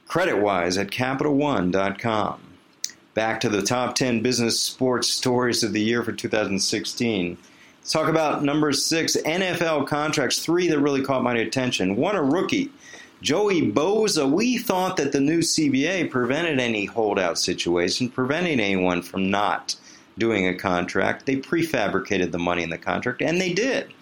CreditWise 0.08 0.80
at 0.80 0.92
CapitalOne.com. 0.92 2.42
Back 3.16 3.40
to 3.40 3.50
the 3.50 3.62
top 3.62 3.96
10 3.96 4.22
business 4.22 4.60
sports 4.60 5.08
stories 5.10 5.64
of 5.64 5.74
the 5.74 5.82
year 5.82 6.04
for 6.04 6.12
2016. 6.12 7.38
Let's 7.86 7.94
talk 7.94 8.10
about 8.10 8.44
number 8.44 8.74
six 8.74 9.16
NFL 9.16 9.86
contracts. 9.86 10.44
Three 10.44 10.68
that 10.70 10.80
really 10.80 11.04
caught 11.04 11.22
my 11.22 11.36
attention. 11.36 11.96
One, 11.96 12.16
a 12.16 12.24
rookie. 12.24 12.72
Joey 13.22 13.72
Bosa, 13.72 14.28
we 14.28 14.58
thought 14.58 14.98
that 14.98 15.12
the 15.12 15.20
new 15.20 15.42
CBA 15.42 16.10
prevented 16.10 16.60
any 16.60 16.86
holdout 16.86 17.38
situation, 17.38 18.10
preventing 18.10 18.60
anyone 18.60 19.04
from 19.04 19.30
not 19.30 19.76
doing 20.18 20.48
a 20.48 20.56
contract. 20.56 21.28
They 21.28 21.36
prefabricated 21.36 22.32
the 22.32 22.40
money 22.40 22.64
in 22.64 22.72
the 22.72 22.80
contract, 22.80 23.22
and 23.22 23.40
they 23.40 23.54
did. 23.54 23.94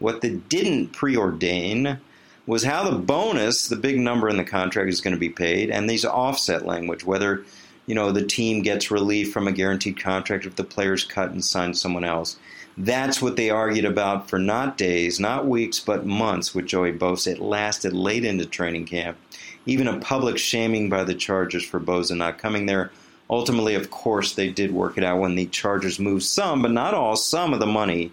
What 0.00 0.20
they 0.20 0.34
didn't 0.34 0.92
preordain 0.92 1.98
was 2.46 2.64
how 2.64 2.90
the 2.90 2.98
bonus, 2.98 3.68
the 3.68 3.76
big 3.76 3.98
number 3.98 4.28
in 4.28 4.36
the 4.36 4.44
contract, 4.44 4.90
is 4.90 5.00
going 5.00 5.14
to 5.14 5.18
be 5.18 5.30
paid, 5.30 5.70
and 5.70 5.88
these 5.88 6.04
offset 6.04 6.66
language, 6.66 7.06
whether 7.06 7.46
you 7.86 7.94
know 7.94 8.12
the 8.12 8.26
team 8.26 8.60
gets 8.60 8.90
relief 8.90 9.32
from 9.32 9.48
a 9.48 9.52
guaranteed 9.52 9.98
contract 9.98 10.44
if 10.44 10.56
the 10.56 10.62
player's 10.62 11.04
cut 11.04 11.30
and 11.30 11.42
signs 11.42 11.80
someone 11.80 12.04
else. 12.04 12.36
That's 12.84 13.20
what 13.20 13.36
they 13.36 13.50
argued 13.50 13.84
about 13.84 14.28
for 14.28 14.38
not 14.38 14.78
days, 14.78 15.20
not 15.20 15.46
weeks, 15.46 15.80
but 15.80 16.06
months 16.06 16.54
with 16.54 16.66
Joey 16.66 16.92
Bosa. 16.92 17.32
It 17.32 17.40
lasted 17.40 17.92
late 17.92 18.24
into 18.24 18.46
training 18.46 18.86
camp. 18.86 19.18
Even 19.66 19.86
a 19.86 19.98
public 19.98 20.38
shaming 20.38 20.88
by 20.88 21.04
the 21.04 21.14
Chargers 21.14 21.64
for 21.64 21.78
Bosa 21.78 22.16
not 22.16 22.38
coming 22.38 22.66
there 22.66 22.90
Ultimately, 23.30 23.76
of 23.76 23.90
course, 23.92 24.32
they 24.34 24.48
did 24.48 24.72
work 24.72 24.98
it 24.98 25.04
out 25.04 25.20
when 25.20 25.36
the 25.36 25.46
Chargers 25.46 26.00
moved 26.00 26.24
some, 26.24 26.62
but 26.62 26.72
not 26.72 26.94
all, 26.94 27.14
some 27.14 27.54
of 27.54 27.60
the 27.60 27.66
money 27.66 28.10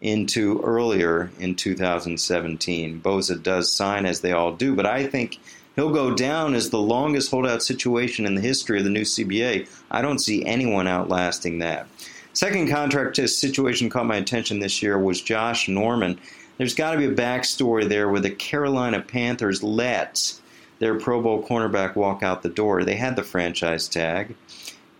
into 0.00 0.60
earlier 0.62 1.32
in 1.40 1.56
2017. 1.56 3.00
Bosa 3.00 3.42
does 3.42 3.72
sign 3.72 4.06
as 4.06 4.20
they 4.20 4.30
all 4.30 4.52
do, 4.52 4.76
but 4.76 4.86
I 4.86 5.04
think 5.08 5.40
he'll 5.74 5.92
go 5.92 6.14
down 6.14 6.54
as 6.54 6.70
the 6.70 6.78
longest 6.78 7.32
holdout 7.32 7.64
situation 7.64 8.24
in 8.24 8.36
the 8.36 8.40
history 8.40 8.78
of 8.78 8.84
the 8.84 8.90
new 8.90 9.02
CBA. 9.02 9.68
I 9.90 10.00
don't 10.00 10.20
see 10.20 10.44
anyone 10.44 10.86
outlasting 10.86 11.58
that. 11.58 11.88
Second 12.34 12.70
contract 12.70 13.16
situation 13.16 13.90
caught 13.90 14.06
my 14.06 14.16
attention 14.16 14.60
this 14.60 14.82
year 14.82 14.98
was 14.98 15.20
Josh 15.20 15.68
Norman. 15.68 16.18
There's 16.58 16.74
got 16.74 16.92
to 16.92 16.98
be 16.98 17.06
a 17.06 17.14
backstory 17.14 17.88
there 17.88 18.08
where 18.08 18.20
the 18.20 18.30
Carolina 18.30 19.00
Panthers 19.00 19.62
let 19.62 20.34
their 20.78 20.98
Pro 20.98 21.20
Bowl 21.20 21.46
cornerback 21.46 21.94
walk 21.94 22.22
out 22.22 22.42
the 22.42 22.48
door. 22.48 22.84
They 22.84 22.96
had 22.96 23.16
the 23.16 23.22
franchise 23.22 23.88
tag 23.88 24.34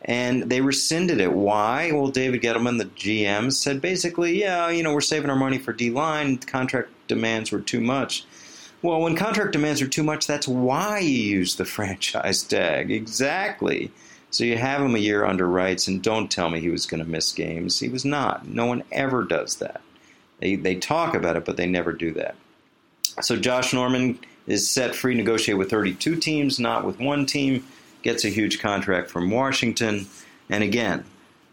and 0.05 0.45
they 0.45 0.61
rescinded 0.61 1.21
it. 1.21 1.33
Why? 1.33 1.91
Well, 1.93 2.09
David 2.09 2.43
Gettleman, 2.43 2.79
the 2.79 2.87
GM, 2.87 3.53
said 3.53 3.81
basically, 3.81 4.41
yeah, 4.41 4.69
you 4.69 4.83
know, 4.83 4.93
we're 4.93 5.01
saving 5.01 5.31
our 5.31 5.37
money 5.37 5.59
for 5.59 5.73
D 5.73 5.91
line. 5.91 6.39
Contract 6.39 6.91
demands 7.09 7.53
were 7.53 7.61
too 7.61 7.81
much. 7.81 8.25
Well, 8.83 9.01
when 9.01 9.15
contract 9.15 9.53
demands 9.53 9.81
are 9.81 9.89
too 9.89 10.03
much, 10.03 10.27
that's 10.27 10.49
why 10.49 10.99
you 10.99 11.11
use 11.11 11.55
the 11.55 11.65
franchise 11.77 12.43
tag. 12.43 12.91
Exactly. 12.91 13.93
So 14.33 14.45
you 14.45 14.57
have 14.57 14.81
him 14.81 14.95
a 14.95 14.99
year 14.99 15.27
under 15.27 15.47
rights, 15.47 15.87
and 15.87 16.03
don't 16.03 16.31
tell 16.31 16.49
me 16.49 16.59
he 16.59 16.71
was 16.71 16.87
going 16.87 17.05
to 17.05 17.09
miss 17.09 17.33
games. 17.33 17.79
He 17.79 17.91
was 17.91 18.05
not. 18.05 18.49
No 18.49 18.65
one 18.65 18.83
ever 18.91 19.23
does 19.25 19.57
that. 19.57 19.83
They, 20.41 20.57
they 20.57 20.75
talk 20.75 21.15
about 21.15 21.37
it, 21.37 21.45
but 21.45 21.59
they 21.59 21.67
never 21.67 21.93
do 21.93 22.13
that. 22.15 22.35
So 23.21 23.37
Josh 23.37 23.75
Norman 23.75 24.19
is 24.47 24.69
set 24.69 24.95
free 24.95 25.13
to 25.13 25.19
negotiate 25.19 25.59
with 25.59 25.71
32 25.71 26.17
teams, 26.17 26.59
not 26.59 26.85
with 26.85 26.99
one 26.99 27.27
team 27.27 27.65
gets 28.03 28.25
a 28.25 28.31
huge 28.31 28.59
contract 28.59 29.11
from 29.11 29.31
Washington. 29.31 30.07
And 30.49 30.65
again, 30.65 31.05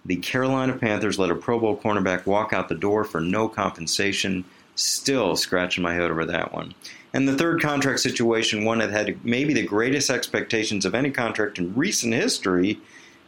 the 0.06 0.16
Carolina 0.16 0.74
Panthers 0.74 1.20
let 1.20 1.32
a 1.32 1.36
Pro 1.36 1.60
Bowl 1.60 1.78
cornerback 1.78 2.26
walk 2.26 2.54
out 2.54 2.70
the 2.70 2.76
door 2.76 3.04
for 3.04 3.20
no 3.20 3.50
compensation. 3.50 4.46
Still 4.80 5.36
scratching 5.36 5.84
my 5.84 5.94
head 5.94 6.10
over 6.10 6.26
that 6.26 6.54
one. 6.54 6.74
And 7.14 7.28
the 7.28 7.36
third 7.36 7.62
contract 7.62 8.00
situation, 8.00 8.66
one 8.66 8.78
that 8.80 8.92
had 8.92 9.24
maybe 9.26 9.54
the 9.54 9.66
greatest 9.66 10.10
expectations 10.10 10.86
of 10.86 10.96
any 10.96 11.12
contract 11.12 11.58
in 11.58 11.76
recent 11.76 12.14
history. 12.14 12.80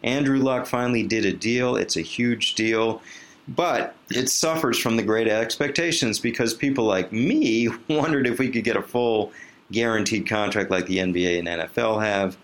Andrew 0.03 0.39
Luck 0.39 0.65
finally 0.65 1.03
did 1.03 1.25
a 1.25 1.33
deal. 1.33 1.75
It's 1.75 1.97
a 1.97 2.01
huge 2.01 2.55
deal. 2.55 3.01
But 3.47 3.95
it 4.09 4.29
suffers 4.29 4.77
from 4.77 4.95
the 4.95 5.03
great 5.03 5.27
expectations 5.27 6.19
because 6.19 6.53
people 6.53 6.85
like 6.85 7.11
me 7.11 7.67
wondered 7.89 8.27
if 8.27 8.39
we 8.39 8.49
could 8.49 8.63
get 8.63 8.77
a 8.77 8.81
full 8.81 9.31
guaranteed 9.71 10.27
contract 10.27 10.71
like 10.71 10.85
the 10.85 10.99
NBA 10.99 11.39
and 11.39 11.47
NFL 11.47 12.03
have 12.03 12.37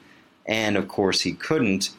and 0.46 0.78
of 0.78 0.88
course 0.88 1.22
he 1.22 1.34
couldn't. 1.34 1.92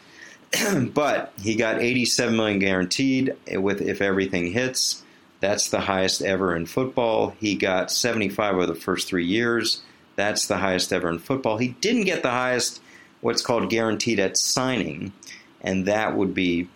but 0.95 1.33
he 1.41 1.55
got 1.55 1.81
87 1.81 2.37
million 2.37 2.59
guaranteed 2.59 3.35
with 3.53 3.81
if 3.81 4.01
everything 4.01 4.53
hits. 4.53 5.03
That's 5.41 5.71
the 5.71 5.81
highest 5.81 6.23
ever 6.23 6.55
in 6.57 6.67
football. 6.67 7.31
He 7.39 7.55
got 7.55 7.91
75 7.91 8.55
over 8.55 8.67
the 8.67 8.75
first 8.75 9.09
three 9.09 9.25
years. 9.25 9.83
That's 10.17 10.47
the 10.47 10.57
highest 10.57 10.93
ever 10.93 11.09
in 11.09 11.19
football. 11.19 11.59
He 11.59 11.69
didn't 11.69 12.05
get 12.05 12.23
the 12.23 12.31
highest, 12.31 12.81
what's 13.21 13.43
called 13.43 13.71
guaranteed 13.71 14.19
at 14.19 14.37
signing, 14.37 15.13
and 15.61 15.87
that 15.87 16.17
would 16.17 16.35
be 16.35 16.69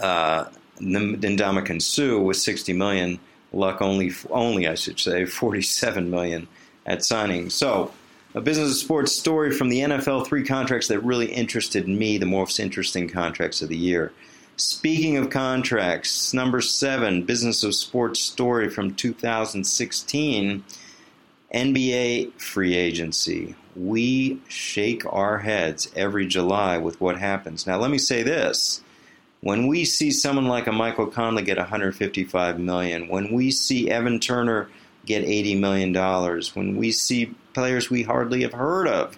uh, 0.00 0.46
Ndamukong 0.80 1.80
Suh 1.80 2.18
with 2.18 2.36
60 2.36 2.72
million. 2.72 3.20
Luck 3.52 3.80
only, 3.80 4.12
only 4.30 4.66
I 4.66 4.74
should 4.74 4.98
say, 4.98 5.24
47 5.24 6.10
million 6.10 6.48
at 6.84 7.04
signing. 7.04 7.48
So 7.48 7.92
a 8.34 8.40
business 8.40 8.70
of 8.70 8.76
sports 8.76 9.12
story 9.12 9.52
from 9.52 9.68
the 9.68 9.80
NFL, 9.80 10.26
three 10.26 10.44
contracts 10.44 10.88
that 10.88 11.00
really 11.00 11.32
interested 11.32 11.88
me, 11.88 12.18
the 12.18 12.26
most 12.26 12.58
interesting 12.58 13.08
contracts 13.08 13.62
of 13.62 13.68
the 13.68 13.76
year. 13.76 14.12
Speaking 14.60 15.16
of 15.16 15.30
contracts, 15.30 16.34
number 16.34 16.60
seven, 16.60 17.22
business 17.22 17.62
of 17.62 17.76
sports 17.76 18.18
story 18.18 18.68
from 18.68 18.92
2016, 18.92 20.64
NBA 21.54 22.32
free 22.40 22.74
agency. 22.74 23.54
We 23.76 24.40
shake 24.48 25.04
our 25.06 25.38
heads 25.38 25.92
every 25.94 26.26
July 26.26 26.76
with 26.76 27.00
what 27.00 27.20
happens. 27.20 27.68
Now, 27.68 27.78
let 27.78 27.92
me 27.92 27.98
say 27.98 28.24
this. 28.24 28.82
When 29.42 29.68
we 29.68 29.84
see 29.84 30.10
someone 30.10 30.48
like 30.48 30.66
a 30.66 30.72
Michael 30.72 31.06
Conley 31.06 31.44
get 31.44 31.58
155 31.58 32.58
million, 32.58 33.06
when 33.06 33.32
we 33.32 33.52
see 33.52 33.88
Evan 33.88 34.18
Turner 34.18 34.68
get 35.06 35.24
$80 35.24 35.60
million, 35.60 35.94
when 36.54 36.76
we 36.76 36.90
see 36.90 37.32
players 37.54 37.90
we 37.90 38.02
hardly 38.02 38.42
have 38.42 38.54
heard 38.54 38.88
of 38.88 39.16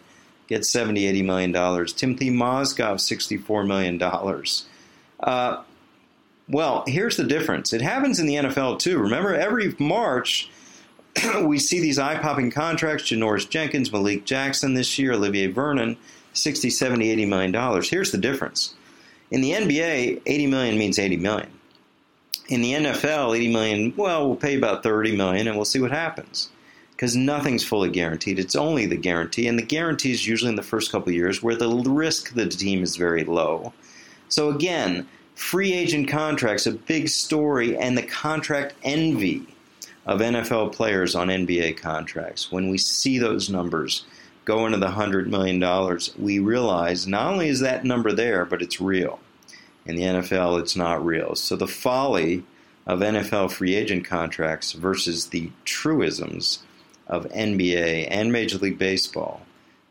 get 0.49 0.67
70, 0.67 1.07
80 1.07 1.23
million 1.23 1.51
dollars. 1.51 1.95
Timothy 1.95 2.29
Mozgov, 2.29 3.01
64 3.01 3.65
million 3.65 3.97
dollars. 3.97 4.67
Uh, 5.23 5.63
well, 6.49 6.85
here's 6.87 7.17
the 7.17 7.25
difference. 7.25 7.73
It 7.73 7.81
happens 7.81 8.19
in 8.19 8.27
the 8.27 8.35
NFL 8.35 8.81
too. 8.81 8.99
Remember, 8.99 9.35
every 9.35 9.75
March 9.79 10.51
we 11.43 11.59
see 11.59 11.81
these 11.81 11.99
eye-popping 11.99 12.51
contracts. 12.51 13.05
Janoris 13.05 13.49
Jenkins, 13.49 13.93
Malik 13.93 14.25
Jackson 14.25 14.75
this 14.75 14.99
year, 14.99 15.13
Olivier 15.13 15.49
Vernon, 15.49 15.97
60, 16.33 16.71
70, 16.71 17.11
80 17.11 17.27
million 17.27 17.53
dollars. 17.53 17.91
Here's 17.91 18.13
the 18.13 18.19
difference. 18.19 18.75
In 19.31 19.41
the 19.43 19.53
NBA, 19.53 20.23
80 20.27 20.47
million 20.49 20.79
means 20.79 20.99
80 20.99 21.19
million. 21.19 21.51
In 22.49 22.63
the 22.63 22.73
NFL, 22.73 23.37
80 23.37 23.53
million, 23.53 23.95
well, 23.97 24.27
we'll 24.27 24.37
pay 24.37 24.57
about 24.57 24.83
30 24.83 25.17
million 25.17 25.47
and 25.47 25.57
we'll 25.57 25.65
see 25.65 25.81
what 25.81 25.93
happens 25.93 26.49
because 27.01 27.15
nothing's 27.15 27.65
fully 27.65 27.89
guaranteed. 27.89 28.39
It's 28.39 28.57
only 28.57 28.87
the 28.87 28.97
guarantee, 28.97 29.47
and 29.47 29.59
the 29.59 29.63
guarantee 29.63 30.11
is 30.11 30.27
usually 30.27 30.51
in 30.51 30.57
the 30.57 30.63
first 30.63 30.93
couple 30.93 31.11
years 31.13 31.43
where 31.43 31.57
the 31.57 31.69
risk 31.69 32.35
the 32.35 32.47
team 32.47 32.83
is 32.83 32.97
very 32.97 33.25
low. 33.25 33.73
So 34.31 34.49
again, 34.49 35.07
free 35.35 35.73
agent 35.73 36.09
contracts, 36.09 36.67
a 36.67 36.73
big 36.73 37.09
story, 37.09 37.77
and 37.77 37.99
the 37.99 38.03
contract 38.03 38.75
envy 38.83 39.47
of 40.07 40.21
NFL 40.21 40.73
players 40.73 41.15
on 41.15 41.29
NBA 41.29 41.77
contracts. 41.77 42.51
When 42.51 42.71
we 42.71 42.79
see 42.79 43.19
those 43.19 43.51
numbers 43.51 44.05
go 44.45 44.67
into 44.67 44.79
the 44.79 44.89
$100 44.89 45.27
million, 45.27 45.99
we 46.19 46.39
realize 46.39 47.07
not 47.07 47.33
only 47.33 47.49
is 47.49 47.61
that 47.61 47.85
number 47.85 48.13
there, 48.13 48.45
but 48.45 48.63
it's 48.63 48.81
real. 48.81 49.19
In 49.85 49.97
the 49.97 50.03
NFL, 50.03 50.61
it's 50.61 50.77
not 50.77 51.05
real. 51.05 51.35
So 51.35 51.57
the 51.57 51.67
folly 51.67 52.45
of 52.87 53.01
NFL 53.01 53.53
free 53.53 53.75
agent 53.75 54.05
contracts 54.05 54.73
versus 54.73 55.27
the 55.27 55.51
truisms 55.65 56.63
of 57.07 57.27
NBA 57.31 58.09
and 58.11 58.33
Major 58.33 58.59
League 58.59 58.79
Baseball 58.79 59.43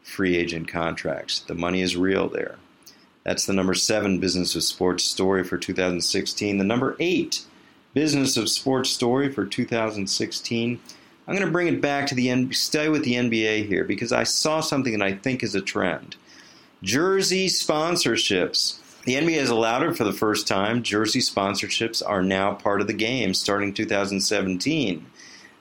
free 0.01 0.37
agent 0.37 0.67
contracts. 0.67 1.41
The 1.41 1.55
money 1.55 1.81
is 1.81 1.95
real 1.95 2.29
there. 2.29 2.57
That's 3.29 3.45
the 3.45 3.53
number 3.53 3.75
seven 3.75 4.17
business 4.17 4.55
of 4.55 4.63
sports 4.63 5.03
story 5.03 5.43
for 5.43 5.55
2016. 5.55 6.57
The 6.57 6.63
number 6.63 6.95
eight 6.99 7.43
business 7.93 8.37
of 8.37 8.49
sports 8.49 8.89
story 8.89 9.31
for 9.31 9.45
2016. 9.45 10.79
I'm 11.27 11.35
going 11.35 11.45
to 11.45 11.51
bring 11.51 11.67
it 11.67 11.79
back 11.79 12.07
to 12.07 12.15
the 12.15 12.51
stay 12.53 12.89
with 12.89 13.03
the 13.03 13.13
NBA 13.13 13.67
here 13.67 13.83
because 13.83 14.11
I 14.11 14.23
saw 14.23 14.61
something 14.61 14.97
that 14.97 15.05
I 15.05 15.13
think 15.13 15.43
is 15.43 15.53
a 15.53 15.61
trend. 15.61 16.15
Jersey 16.81 17.49
sponsorships. 17.49 18.79
The 19.03 19.13
NBA 19.13 19.41
has 19.41 19.51
allowed 19.51 19.83
it 19.83 19.95
for 19.95 20.05
the 20.05 20.11
first 20.11 20.47
time. 20.47 20.81
Jersey 20.81 21.19
sponsorships 21.19 22.01
are 22.03 22.23
now 22.23 22.55
part 22.55 22.81
of 22.81 22.87
the 22.87 22.93
game 22.93 23.35
starting 23.35 23.75
2017. 23.75 25.05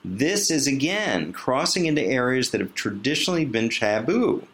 This 0.03 0.49
is 0.49 0.65
again 0.65 1.33
crossing 1.33 1.85
into 1.85 2.01
areas 2.01 2.49
that 2.49 2.61
have 2.61 2.73
traditionally 2.73 3.45
been 3.45 3.69
taboo. 3.69 4.47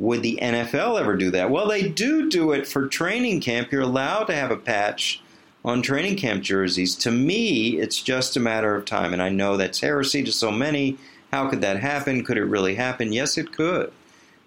Would 0.00 0.22
the 0.22 0.38
NFL 0.40 0.98
ever 0.98 1.14
do 1.14 1.30
that? 1.32 1.50
Well, 1.50 1.68
they 1.68 1.86
do 1.86 2.30
do 2.30 2.52
it 2.52 2.66
for 2.66 2.88
training 2.88 3.42
camp. 3.42 3.70
You're 3.70 3.82
allowed 3.82 4.24
to 4.24 4.34
have 4.34 4.50
a 4.50 4.56
patch 4.56 5.20
on 5.62 5.82
training 5.82 6.16
camp 6.16 6.42
jerseys. 6.42 6.96
To 6.96 7.10
me, 7.10 7.76
it's 7.78 8.00
just 8.00 8.34
a 8.34 8.40
matter 8.40 8.74
of 8.74 8.86
time. 8.86 9.12
And 9.12 9.20
I 9.20 9.28
know 9.28 9.58
that's 9.58 9.80
heresy 9.80 10.22
to 10.22 10.32
so 10.32 10.50
many. 10.50 10.96
How 11.30 11.50
could 11.50 11.60
that 11.60 11.80
happen? 11.80 12.24
Could 12.24 12.38
it 12.38 12.44
really 12.44 12.76
happen? 12.76 13.12
Yes, 13.12 13.36
it 13.36 13.52
could. 13.52 13.92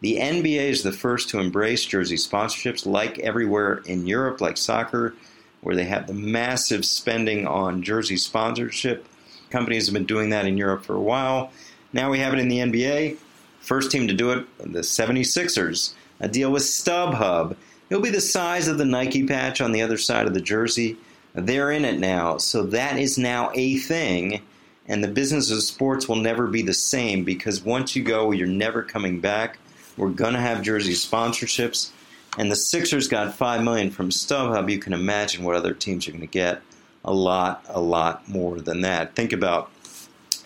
The 0.02 0.18
NBA 0.18 0.70
is 0.70 0.82
the 0.82 0.92
first 0.92 1.30
to 1.30 1.40
embrace 1.40 1.86
jersey 1.86 2.18
sponsorships, 2.18 2.88
like 2.88 3.20
everywhere 3.20 3.84
in 3.86 4.08
Europe, 4.08 4.42
like 4.42 4.58
soccer, 4.58 5.14
where 5.62 5.76
they 5.76 5.86
have 5.86 6.08
the 6.08 6.14
massive 6.14 6.84
spending 6.84 7.46
on 7.46 7.84
jersey 7.84 8.18
sponsorship 8.18 9.08
companies 9.52 9.86
have 9.86 9.94
been 9.94 10.06
doing 10.06 10.32
that 10.32 10.48
in 10.48 10.58
Europe 10.58 10.84
for 10.84 10.96
a 10.96 11.02
while. 11.02 11.52
Now 11.94 12.10
we 12.10 12.18
have 12.18 12.34
it 12.34 12.40
in 12.40 12.48
the 12.48 12.58
NBA. 12.58 13.18
First 13.64 13.92
team 13.92 14.10
to 14.10 14.14
do 14.14 14.32
it, 14.32 14.46
the 14.60 14.80
76ers. 14.80 15.94
A 16.20 16.28
deal 16.28 16.52
with 16.52 16.64
StubHub. 16.64 17.56
It'll 17.90 18.04
be 18.04 18.10
the 18.10 18.20
size 18.20 18.68
of 18.68 18.78
the 18.78 18.86
Nike 18.86 19.26
patch 19.26 19.62
on 19.62 19.72
the 19.72 19.82
other 19.82 19.98
side 19.98 20.28
of 20.28 20.34
the 20.34 20.42
jersey. 20.42 20.98
They're 21.34 21.72
in 21.72 21.86
it 21.86 21.98
now, 21.98 22.38
so 22.38 22.64
that 22.64 23.00
is 23.00 23.18
now 23.18 23.52
a 23.56 23.78
thing. 23.78 24.42
And 24.86 25.02
the 25.02 25.08
business 25.08 25.50
of 25.50 25.64
sports 25.64 26.10
will 26.10 26.18
never 26.18 26.48
be 26.48 26.62
the 26.62 26.74
same 26.74 27.24
because 27.24 27.64
once 27.64 27.96
you 27.96 28.04
go, 28.04 28.32
you're 28.32 28.48
never 28.48 28.84
coming 28.84 29.22
back. 29.22 29.58
We're 29.96 30.10
going 30.10 30.34
to 30.34 30.42
have 30.42 30.62
jersey 30.62 30.92
sponsorships. 30.92 31.92
And 32.38 32.52
the 32.52 32.58
Sixers 32.58 33.08
got 33.08 33.34
5 33.34 33.64
million 33.64 33.92
from 33.92 34.10
StubHub. 34.10 34.70
You 34.70 34.80
can 34.80 34.92
imagine 34.92 35.46
what 35.46 35.56
other 35.56 35.74
teams 35.74 36.06
are 36.08 36.12
going 36.12 36.22
to 36.22 36.28
get 36.28 36.62
a 37.06 37.14
lot, 37.14 37.66
a 37.70 37.80
lot 37.80 38.28
more 38.28 38.60
than 38.60 38.82
that. 38.82 39.16
Think 39.16 39.32
about 39.32 39.72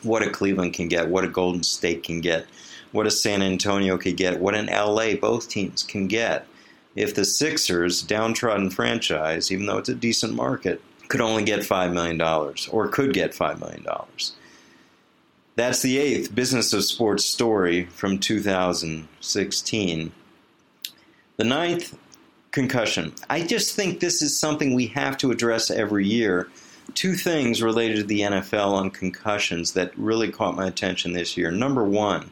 what 0.03 0.21
a 0.21 0.29
Cleveland 0.29 0.73
can 0.73 0.87
get, 0.87 1.09
what 1.09 1.23
a 1.23 1.27
Golden 1.27 1.63
State 1.63 2.03
can 2.03 2.21
get, 2.21 2.45
what 2.91 3.07
a 3.07 3.11
San 3.11 3.41
Antonio 3.41 3.97
could 3.97 4.17
get, 4.17 4.39
what 4.39 4.55
an 4.55 4.67
LA 4.67 5.15
both 5.15 5.49
teams 5.49 5.83
can 5.83 6.07
get. 6.07 6.47
if 6.95 7.13
the 7.13 7.25
Sixers, 7.25 8.01
downtrodden 8.01 8.71
franchise, 8.71 9.51
even 9.51 9.67
though 9.67 9.77
it's 9.77 9.89
a 9.89 9.93
decent 9.95 10.33
market, 10.33 10.81
could 11.07 11.21
only 11.21 11.43
get 11.43 11.59
$5 11.59 11.93
million 11.93 12.19
or 12.71 12.87
could 12.87 13.13
get 13.13 13.31
$5 13.33 13.59
million. 13.59 13.85
That's 15.55 15.81
the 15.81 15.97
eighth 15.97 16.33
Business 16.33 16.73
of 16.73 16.83
Sports 16.83 17.25
story 17.25 17.85
from 17.85 18.19
2016. 18.19 20.11
The 21.37 21.43
ninth, 21.43 21.97
concussion. 22.51 23.13
I 23.29 23.43
just 23.43 23.75
think 23.75 23.99
this 23.99 24.21
is 24.21 24.37
something 24.37 24.73
we 24.73 24.87
have 24.87 25.17
to 25.19 25.31
address 25.31 25.69
every 25.69 26.07
year. 26.07 26.49
Two 26.95 27.13
things 27.13 27.61
related 27.61 27.97
to 27.97 28.03
the 28.03 28.21
NFL 28.21 28.73
on 28.73 28.89
concussions 28.89 29.73
that 29.73 29.97
really 29.97 30.31
caught 30.31 30.55
my 30.55 30.67
attention 30.67 31.13
this 31.13 31.37
year. 31.37 31.51
Number 31.51 31.83
one, 31.83 32.31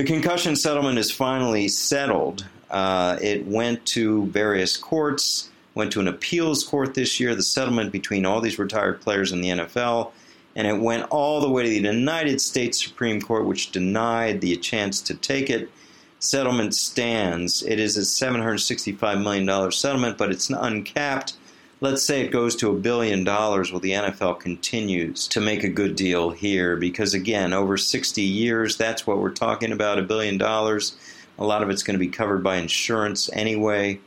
the 0.00 0.06
concussion 0.06 0.56
settlement 0.56 0.98
is 0.98 1.10
finally 1.10 1.68
settled. 1.68 2.46
Uh, 2.70 3.18
it 3.20 3.46
went 3.46 3.84
to 3.84 4.24
various 4.28 4.78
courts, 4.78 5.50
went 5.74 5.92
to 5.92 6.00
an 6.00 6.08
appeals 6.08 6.64
court 6.64 6.94
this 6.94 7.20
year, 7.20 7.34
the 7.34 7.42
settlement 7.42 7.92
between 7.92 8.24
all 8.24 8.40
these 8.40 8.58
retired 8.58 9.02
players 9.02 9.30
in 9.30 9.42
the 9.42 9.50
NFL 9.50 10.10
and 10.56 10.66
it 10.66 10.80
went 10.80 11.06
all 11.10 11.42
the 11.42 11.50
way 11.50 11.62
to 11.62 11.68
the 11.68 11.76
United 11.76 12.40
States 12.40 12.82
Supreme 12.82 13.20
Court, 13.20 13.44
which 13.44 13.72
denied 13.72 14.40
the 14.40 14.56
chance 14.56 15.02
to 15.02 15.14
take 15.14 15.50
it. 15.50 15.70
Settlement 16.18 16.74
stands. 16.74 17.62
It 17.62 17.78
is 17.78 17.98
a 17.98 18.00
$765 18.00 19.22
million 19.22 19.70
settlement, 19.70 20.16
but 20.16 20.30
it's 20.30 20.48
uncapped. 20.48 21.34
Let's 21.82 22.02
say 22.02 22.20
it 22.20 22.30
goes 22.30 22.56
to 22.56 22.68
a 22.68 22.78
billion 22.78 23.24
dollars. 23.24 23.72
Well, 23.72 23.80
the 23.80 23.92
NFL 23.92 24.38
continues 24.40 25.26
to 25.28 25.40
make 25.40 25.64
a 25.64 25.68
good 25.68 25.96
deal 25.96 26.28
here 26.28 26.76
because, 26.76 27.14
again, 27.14 27.54
over 27.54 27.78
60 27.78 28.20
years, 28.20 28.76
that's 28.76 29.06
what 29.06 29.16
we're 29.16 29.30
talking 29.30 29.72
about 29.72 29.98
a 29.98 30.02
billion 30.02 30.36
dollars. 30.36 30.94
A 31.38 31.44
lot 31.44 31.62
of 31.62 31.70
it's 31.70 31.82
going 31.82 31.98
to 31.98 32.04
be 32.04 32.12
covered 32.12 32.42
by 32.42 32.56
insurance 32.56 33.30
anyway. 33.32 33.98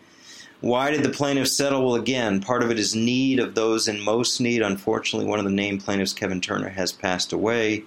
Why 0.62 0.92
did 0.92 1.02
the 1.02 1.10
plaintiffs 1.10 1.58
settle? 1.58 1.84
Well, 1.84 1.96
again, 1.96 2.42
part 2.42 2.62
of 2.62 2.70
it 2.70 2.78
is 2.78 2.96
need 2.96 3.40
of 3.40 3.56
those 3.56 3.88
in 3.88 4.00
most 4.00 4.40
need. 4.40 4.62
Unfortunately, 4.62 5.28
one 5.28 5.40
of 5.40 5.46
the 5.46 5.52
named 5.52 5.84
plaintiffs, 5.84 6.14
Kevin 6.14 6.42
Turner, 6.42 6.70
has 6.70 6.92
passed 6.92 7.34
away. 7.34 7.86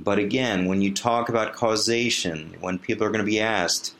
But 0.00 0.18
again, 0.18 0.64
when 0.64 0.80
you 0.80 0.94
talk 0.94 1.28
about 1.28 1.52
causation, 1.52 2.56
when 2.60 2.78
people 2.78 3.06
are 3.06 3.10
going 3.10 3.24
to 3.24 3.30
be 3.30 3.40
asked, 3.40 3.94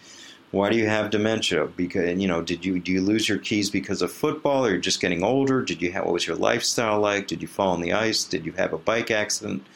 why 0.51 0.71
do 0.71 0.77
you 0.77 0.87
have 0.87 1.11
dementia? 1.11 1.67
Because 1.67 2.19
you 2.21 2.27
know, 2.27 2.41
did 2.43 2.65
you 2.65 2.79
do 2.79 2.93
you 2.93 3.03
lose 3.03 3.29
your 3.29 3.39
keys 3.39 3.71
because 3.71 4.01
of 4.03 4.13
football, 4.13 4.65
or 4.65 4.79
just 4.79 5.01
getting 5.01 5.23
older? 5.23 5.63
Did 5.63 5.83
you 5.83 5.93
have 5.93 6.05
what 6.05 6.15
was 6.15 6.27
your 6.27 6.37
lifestyle 6.37 7.01
like? 7.01 7.27
Did 7.27 7.43
you 7.43 7.49
fall 7.49 7.73
on 7.73 7.81
the 7.81 7.93
ice? 7.93 8.25
Did 8.25 8.47
you 8.47 8.53
have 8.53 8.73
a 8.73 8.79
bike 8.79 9.11
accident? 9.11 9.67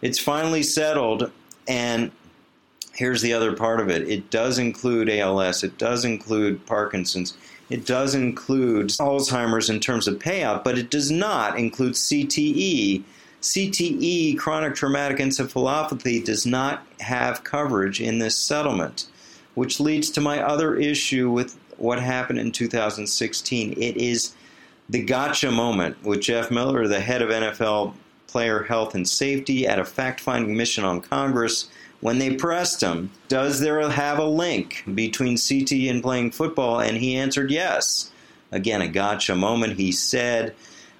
It's 0.00 0.18
finally 0.18 0.62
settled, 0.62 1.30
and 1.68 2.10
here's 2.94 3.22
the 3.22 3.32
other 3.32 3.54
part 3.54 3.80
of 3.80 3.90
it. 3.90 4.08
It 4.08 4.30
does 4.30 4.58
include 4.58 5.10
ALS. 5.10 5.62
It 5.62 5.78
does 5.78 6.04
include 6.04 6.64
Parkinson's. 6.66 7.36
It 7.70 7.86
does 7.86 8.14
include 8.14 8.88
Alzheimer's 8.88 9.70
in 9.70 9.80
terms 9.80 10.06
of 10.06 10.18
payout, 10.18 10.64
but 10.64 10.78
it 10.78 10.90
does 10.90 11.10
not 11.10 11.58
include 11.58 11.94
CTE. 11.94 13.02
CTE, 13.40 14.38
chronic 14.38 14.74
traumatic 14.74 15.18
encephalopathy, 15.18 16.24
does 16.24 16.46
not 16.46 16.86
have 17.00 17.44
coverage 17.44 18.00
in 18.00 18.18
this 18.18 18.36
settlement, 18.36 19.06
which 19.54 19.80
leads 19.80 20.10
to 20.10 20.20
my 20.20 20.40
other 20.40 20.76
issue 20.76 21.30
with 21.30 21.58
what 21.76 22.00
happened 22.00 22.38
in 22.38 22.52
2016. 22.52 23.72
It 23.72 23.96
is 23.96 24.34
the 24.88 25.02
gotcha 25.02 25.50
moment 25.50 26.02
with 26.04 26.20
Jeff 26.20 26.50
Miller, 26.50 26.86
the 26.86 27.00
head 27.00 27.22
of 27.22 27.30
NFL 27.30 27.94
player 28.26 28.64
health 28.64 28.94
and 28.94 29.08
safety, 29.08 29.66
at 29.66 29.78
a 29.78 29.84
fact 29.84 30.20
finding 30.20 30.56
mission 30.56 30.84
on 30.84 31.00
Congress 31.00 31.68
when 32.04 32.18
they 32.18 32.34
pressed 32.34 32.82
him, 32.82 33.10
does 33.28 33.60
there 33.60 33.88
have 33.88 34.18
a 34.18 34.26
link 34.26 34.84
between 34.94 35.38
CT 35.38 35.72
and 35.88 36.02
playing 36.02 36.32
football? 36.32 36.78
And 36.78 36.98
he 36.98 37.16
answered 37.16 37.50
yes. 37.50 38.10
Again, 38.52 38.82
a 38.82 38.88
gotcha 38.88 39.34
moment. 39.34 39.78
He 39.78 39.90
said, 39.90 40.54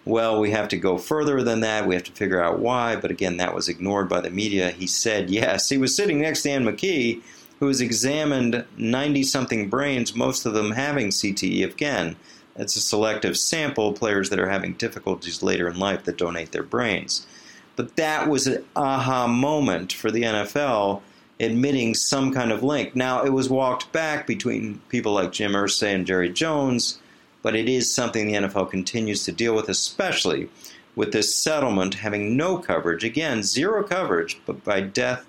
well, 0.06 0.40
we 0.40 0.50
have 0.52 0.66
to 0.68 0.78
go 0.78 0.96
further 0.96 1.42
than 1.42 1.60
that. 1.60 1.86
We 1.86 1.94
have 1.94 2.04
to 2.04 2.12
figure 2.12 2.42
out 2.42 2.58
why. 2.58 2.96
But 2.96 3.10
again, 3.10 3.36
that 3.36 3.54
was 3.54 3.68
ignored 3.68 4.08
by 4.08 4.22
the 4.22 4.30
media. 4.30 4.70
He 4.70 4.86
said 4.86 5.28
yes. 5.28 5.68
He 5.68 5.76
was 5.76 5.94
sitting 5.94 6.22
next 6.22 6.42
to 6.44 6.50
Ann 6.52 6.64
McKee, 6.64 7.20
who 7.64 7.68
has 7.68 7.80
examined 7.80 8.62
90 8.76 9.22
something 9.22 9.70
brains, 9.70 10.14
most 10.14 10.44
of 10.44 10.52
them 10.52 10.72
having 10.72 11.08
CTE. 11.08 11.64
Again, 11.64 12.14
it's 12.56 12.76
a 12.76 12.80
selective 12.80 13.38
sample, 13.38 13.94
players 13.94 14.28
that 14.28 14.38
are 14.38 14.50
having 14.50 14.74
difficulties 14.74 15.42
later 15.42 15.66
in 15.66 15.78
life 15.78 16.04
that 16.04 16.18
donate 16.18 16.52
their 16.52 16.62
brains. 16.62 17.26
But 17.74 17.96
that 17.96 18.28
was 18.28 18.46
an 18.46 18.66
aha 18.76 19.26
moment 19.28 19.94
for 19.94 20.10
the 20.10 20.24
NFL 20.24 21.00
admitting 21.40 21.94
some 21.94 22.34
kind 22.34 22.52
of 22.52 22.62
link. 22.62 22.94
Now, 22.94 23.24
it 23.24 23.32
was 23.32 23.48
walked 23.48 23.90
back 23.92 24.26
between 24.26 24.82
people 24.90 25.14
like 25.14 25.32
Jim 25.32 25.52
Irsay 25.52 25.94
and 25.94 26.06
Jerry 26.06 26.28
Jones, 26.28 26.98
but 27.40 27.56
it 27.56 27.66
is 27.66 27.90
something 27.90 28.26
the 28.26 28.34
NFL 28.34 28.70
continues 28.70 29.24
to 29.24 29.32
deal 29.32 29.54
with, 29.54 29.70
especially 29.70 30.50
with 30.96 31.12
this 31.12 31.34
settlement 31.34 31.94
having 31.94 32.36
no 32.36 32.58
coverage. 32.58 33.04
Again, 33.04 33.42
zero 33.42 33.82
coverage, 33.82 34.38
but 34.44 34.62
by 34.64 34.82
death 34.82 35.24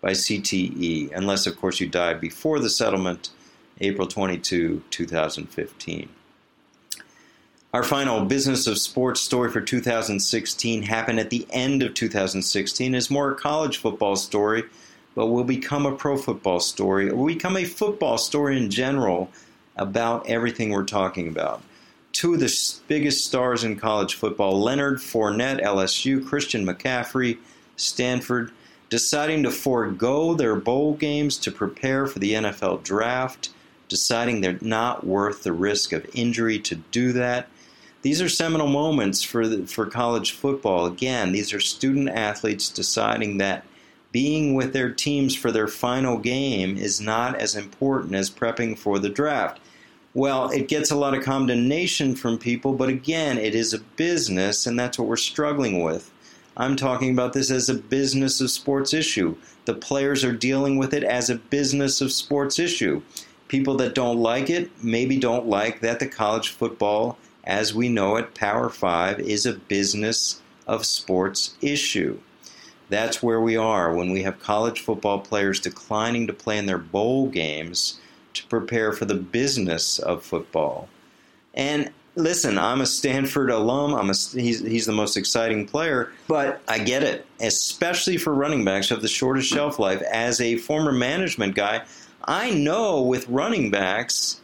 by 0.00 0.12
CTE, 0.12 1.12
unless, 1.12 1.46
of 1.46 1.56
course, 1.56 1.80
you 1.80 1.88
died 1.88 2.20
before 2.20 2.58
the 2.58 2.70
settlement, 2.70 3.30
April 3.80 4.06
22, 4.06 4.82
2015. 4.90 6.08
Our 7.74 7.82
final 7.82 8.24
business 8.24 8.66
of 8.66 8.78
sports 8.78 9.20
story 9.20 9.50
for 9.50 9.60
2016 9.60 10.82
happened 10.82 11.20
at 11.20 11.28
the 11.28 11.46
end 11.50 11.82
of 11.82 11.92
2016. 11.92 12.94
It's 12.94 13.10
more 13.10 13.32
a 13.32 13.34
college 13.34 13.76
football 13.76 14.16
story, 14.16 14.64
but 15.14 15.26
will 15.26 15.44
become 15.44 15.84
a 15.84 15.94
pro 15.94 16.16
football 16.16 16.60
story, 16.60 17.10
or 17.10 17.16
will 17.16 17.26
become 17.26 17.58
a 17.58 17.64
football 17.64 18.16
story 18.16 18.56
in 18.56 18.70
general 18.70 19.30
about 19.76 20.26
everything 20.28 20.70
we're 20.70 20.84
talking 20.84 21.28
about. 21.28 21.62
Two 22.12 22.34
of 22.34 22.40
the 22.40 22.74
biggest 22.88 23.26
stars 23.26 23.64
in 23.64 23.76
college 23.76 24.14
football, 24.14 24.60
Leonard 24.60 24.98
Fournette, 24.98 25.62
LSU, 25.62 26.26
Christian 26.26 26.64
McCaffrey, 26.64 27.36
Stanford, 27.76 28.50
deciding 28.88 29.42
to 29.42 29.50
forego 29.50 30.34
their 30.34 30.56
bowl 30.56 30.94
games 30.94 31.36
to 31.38 31.50
prepare 31.50 32.06
for 32.06 32.18
the 32.18 32.32
NFL 32.32 32.82
draft, 32.82 33.50
deciding 33.88 34.40
they're 34.40 34.58
not 34.60 35.06
worth 35.06 35.42
the 35.42 35.52
risk 35.52 35.92
of 35.92 36.06
injury 36.14 36.58
to 36.60 36.76
do 36.76 37.12
that 37.12 37.48
these 38.02 38.22
are 38.22 38.28
seminal 38.28 38.68
moments 38.68 39.22
for 39.22 39.48
the, 39.48 39.66
for 39.66 39.86
college 39.86 40.32
football. 40.32 40.86
Again, 40.86 41.32
these 41.32 41.52
are 41.52 41.60
student 41.60 42.08
athletes 42.08 42.68
deciding 42.68 43.38
that 43.38 43.64
being 44.12 44.54
with 44.54 44.72
their 44.72 44.90
teams 44.90 45.34
for 45.34 45.50
their 45.50 45.68
final 45.68 46.16
game 46.16 46.76
is 46.76 47.00
not 47.00 47.34
as 47.36 47.56
important 47.56 48.14
as 48.14 48.30
prepping 48.30 48.78
for 48.78 48.98
the 48.98 49.08
draft. 49.08 49.60
Well, 50.14 50.48
it 50.50 50.68
gets 50.68 50.90
a 50.90 50.96
lot 50.96 51.14
of 51.14 51.24
condemnation 51.24 52.14
from 52.14 52.38
people, 52.38 52.72
but 52.72 52.88
again, 52.88 53.36
it 53.36 53.54
is 53.54 53.74
a 53.74 53.78
business, 53.78 54.66
and 54.66 54.78
that's 54.78 54.98
what 54.98 55.08
we're 55.08 55.16
struggling 55.16 55.82
with. 55.82 56.10
I'm 56.58 56.74
talking 56.74 57.12
about 57.12 57.32
this 57.32 57.52
as 57.52 57.68
a 57.68 57.74
business 57.74 58.40
of 58.40 58.50
sports 58.50 58.92
issue. 58.92 59.36
The 59.64 59.74
players 59.74 60.24
are 60.24 60.32
dealing 60.32 60.76
with 60.76 60.92
it 60.92 61.04
as 61.04 61.30
a 61.30 61.36
business 61.36 62.00
of 62.00 62.10
sports 62.10 62.58
issue. 62.58 63.00
People 63.46 63.76
that 63.76 63.94
don't 63.94 64.18
like 64.18 64.50
it 64.50 64.70
maybe 64.82 65.18
don't 65.18 65.46
like 65.46 65.80
that 65.80 66.00
the 66.00 66.08
college 66.08 66.48
football 66.48 67.16
as 67.44 67.72
we 67.72 67.88
know 67.88 68.16
it, 68.16 68.34
Power 68.34 68.68
5 68.68 69.20
is 69.20 69.46
a 69.46 69.54
business 69.54 70.42
of 70.66 70.84
sports 70.84 71.54
issue. 71.62 72.18
That's 72.90 73.22
where 73.22 73.40
we 73.40 73.56
are 73.56 73.94
when 73.94 74.10
we 74.12 74.22
have 74.24 74.40
college 74.40 74.80
football 74.80 75.20
players 75.20 75.60
declining 75.60 76.26
to 76.26 76.32
play 76.32 76.58
in 76.58 76.66
their 76.66 76.78
bowl 76.78 77.28
games 77.28 78.00
to 78.34 78.46
prepare 78.48 78.92
for 78.92 79.06
the 79.06 79.14
business 79.14 79.98
of 79.98 80.24
football. 80.24 80.88
And 81.54 81.90
listen, 82.18 82.58
I'm 82.58 82.80
a 82.80 82.86
Stanford 82.86 83.50
alum. 83.50 83.94
I'm 83.94 84.10
a, 84.10 84.14
he's, 84.14 84.60
he's 84.60 84.86
the 84.86 84.92
most 84.92 85.16
exciting 85.16 85.66
player, 85.66 86.12
but 86.26 86.60
I 86.68 86.78
get 86.78 87.02
it, 87.02 87.24
especially 87.40 88.16
for 88.16 88.34
running 88.34 88.64
backs 88.64 88.88
who 88.88 88.94
have 88.94 89.02
the 89.02 89.08
shortest 89.08 89.48
shelf 89.48 89.78
life. 89.78 90.02
As 90.02 90.40
a 90.40 90.56
former 90.56 90.92
management 90.92 91.54
guy, 91.54 91.82
I 92.24 92.50
know 92.50 93.02
with 93.02 93.28
running 93.28 93.70
backs, 93.70 94.40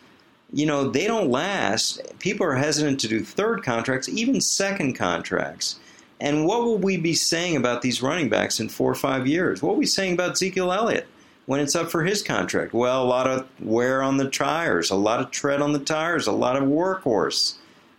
you 0.52 0.66
know, 0.66 0.88
they 0.88 1.06
don't 1.06 1.30
last. 1.30 2.00
People 2.20 2.46
are 2.46 2.54
hesitant 2.54 3.00
to 3.00 3.08
do 3.08 3.24
third 3.24 3.64
contracts, 3.64 4.08
even 4.08 4.40
second 4.40 4.94
contracts. 4.94 5.80
And 6.20 6.46
what 6.46 6.62
will 6.62 6.78
we 6.78 6.96
be 6.96 7.14
saying 7.14 7.56
about 7.56 7.82
these 7.82 8.00
running 8.00 8.28
backs 8.28 8.60
in 8.60 8.68
four 8.68 8.90
or 8.90 8.94
five 8.94 9.26
years? 9.26 9.62
What 9.62 9.70
will 9.70 9.80
we 9.80 9.86
saying 9.86 10.14
about 10.14 10.32
Ezekiel 10.32 10.72
Elliott 10.72 11.08
when 11.46 11.60
it's 11.60 11.74
up 11.74 11.90
for 11.90 12.04
his 12.04 12.22
contract? 12.22 12.72
Well, 12.72 13.02
a 13.02 13.04
lot 13.04 13.26
of 13.26 13.48
wear 13.60 14.00
on 14.00 14.16
the 14.16 14.30
tires, 14.30 14.90
a 14.90 14.96
lot 14.96 15.20
of 15.20 15.32
tread 15.32 15.60
on 15.60 15.72
the 15.72 15.80
tires, 15.80 16.28
a 16.28 16.32
lot 16.32 16.56
of 16.56 16.62
workhorse, 16.62 17.56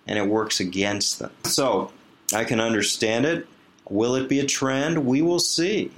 and 0.08 0.18
it 0.20 0.28
works 0.28 0.60
against 0.60 1.20
them. 1.20 1.32
So 1.44 1.92
I 2.34 2.44
can 2.44 2.60
understand 2.60 3.26
it. 3.26 3.48
Will 3.90 4.16
it 4.16 4.30
be 4.30 4.40
a 4.40 4.46
trend? 4.46 5.06
We 5.06 5.22
will 5.22 5.40
see. 5.40 5.92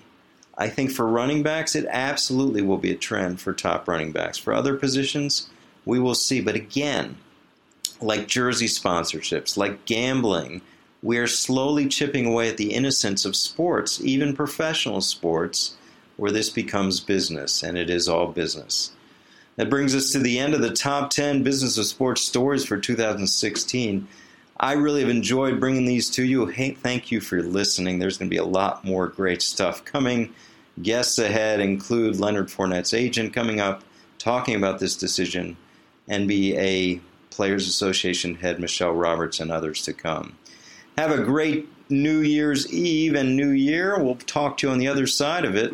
I 0.58 0.70
think 0.70 0.92
for 0.92 1.08
running 1.08 1.44
backs, 1.44 1.76
it 1.76 1.86
absolutely 1.90 2.62
will 2.62 2.78
be 2.78 2.92
a 2.92 2.96
trend 2.96 3.40
for 3.40 3.54
top 3.54 3.88
running 3.88 4.12
backs. 4.12 4.38
For 4.38 4.54
other 4.54 4.76
positions, 4.76 5.50
we 5.86 6.00
will 6.00 6.16
see. 6.16 6.42
But 6.42 6.56
again, 6.56 7.18
like 8.02 8.28
jersey 8.28 8.68
sponsorships, 8.68 9.56
like 9.56 9.86
gambling, 9.86 10.62
we 11.04 11.18
are 11.18 11.28
slowly 11.28 11.88
chipping 11.88 12.26
away 12.26 12.50
at 12.50 12.58
the 12.58 12.74
innocence 12.74 13.24
of 13.24 13.36
sports, 13.36 14.02
even 14.02 14.36
professional 14.36 15.02
sports, 15.02 15.76
where 16.18 16.32
this 16.32 16.50
becomes 16.50 17.00
business, 17.00 17.62
and 17.62 17.78
it 17.78 17.90
is 17.90 18.10
all 18.10 18.28
business. 18.28 18.92
That 19.58 19.70
brings 19.72 19.96
us 19.96 20.12
to 20.12 20.20
the 20.20 20.40
end 20.40 20.54
of 20.54 20.62
the 20.62 20.72
top 20.72 21.10
10 21.10 21.44
business 21.44 21.78
of 21.78 21.86
sports 21.86 22.22
stories 22.22 22.64
for 22.64 22.78
2016. 22.78 24.08
I 24.60 24.74
really 24.74 25.02
have 25.02 25.10
enjoyed 25.10 25.60
bringing 25.60 25.86
these 25.86 26.10
to 26.12 26.24
you. 26.24 26.46
Hey, 26.46 26.72
thank 26.72 27.12
you 27.12 27.20
for 27.20 27.42
listening. 27.42 28.00
There's 28.00 28.18
going 28.18 28.30
to 28.30 28.34
be 28.34 28.40
a 28.40 28.46
lot 28.46 28.86
more 28.86 29.08
great 29.08 29.42
stuff 29.42 29.84
coming. 29.84 30.34
Guests 30.82 31.18
ahead 31.18 31.60
include 31.60 32.20
Leonard 32.20 32.48
Fournette's 32.48 32.94
agent 32.94 33.34
coming 33.34 33.60
up, 33.60 33.84
talking 34.20 34.56
about 34.56 34.80
this 34.80 34.96
decision, 34.96 35.58
NBA 36.08 37.02
Players 37.32 37.68
Association 37.68 38.36
head 38.36 38.60
Michele 38.60 38.94
Roberts, 38.94 39.40
and 39.40 39.52
others 39.52 39.82
to 39.84 39.94
come. 39.94 40.38
Have 40.98 41.12
a 41.12 41.24
great 41.24 41.68
New 41.90 42.20
Year's 42.20 42.72
Eve 42.72 43.16
and 43.16 43.36
New 43.36 43.50
Year. 43.50 44.02
We'll 44.04 44.16
talk 44.16 44.58
to 44.58 44.68
you 44.68 44.74
on 44.74 44.80
the 44.80 44.88
other 44.88 45.08
side 45.08 45.46
of 45.46 45.56
it. 45.56 45.74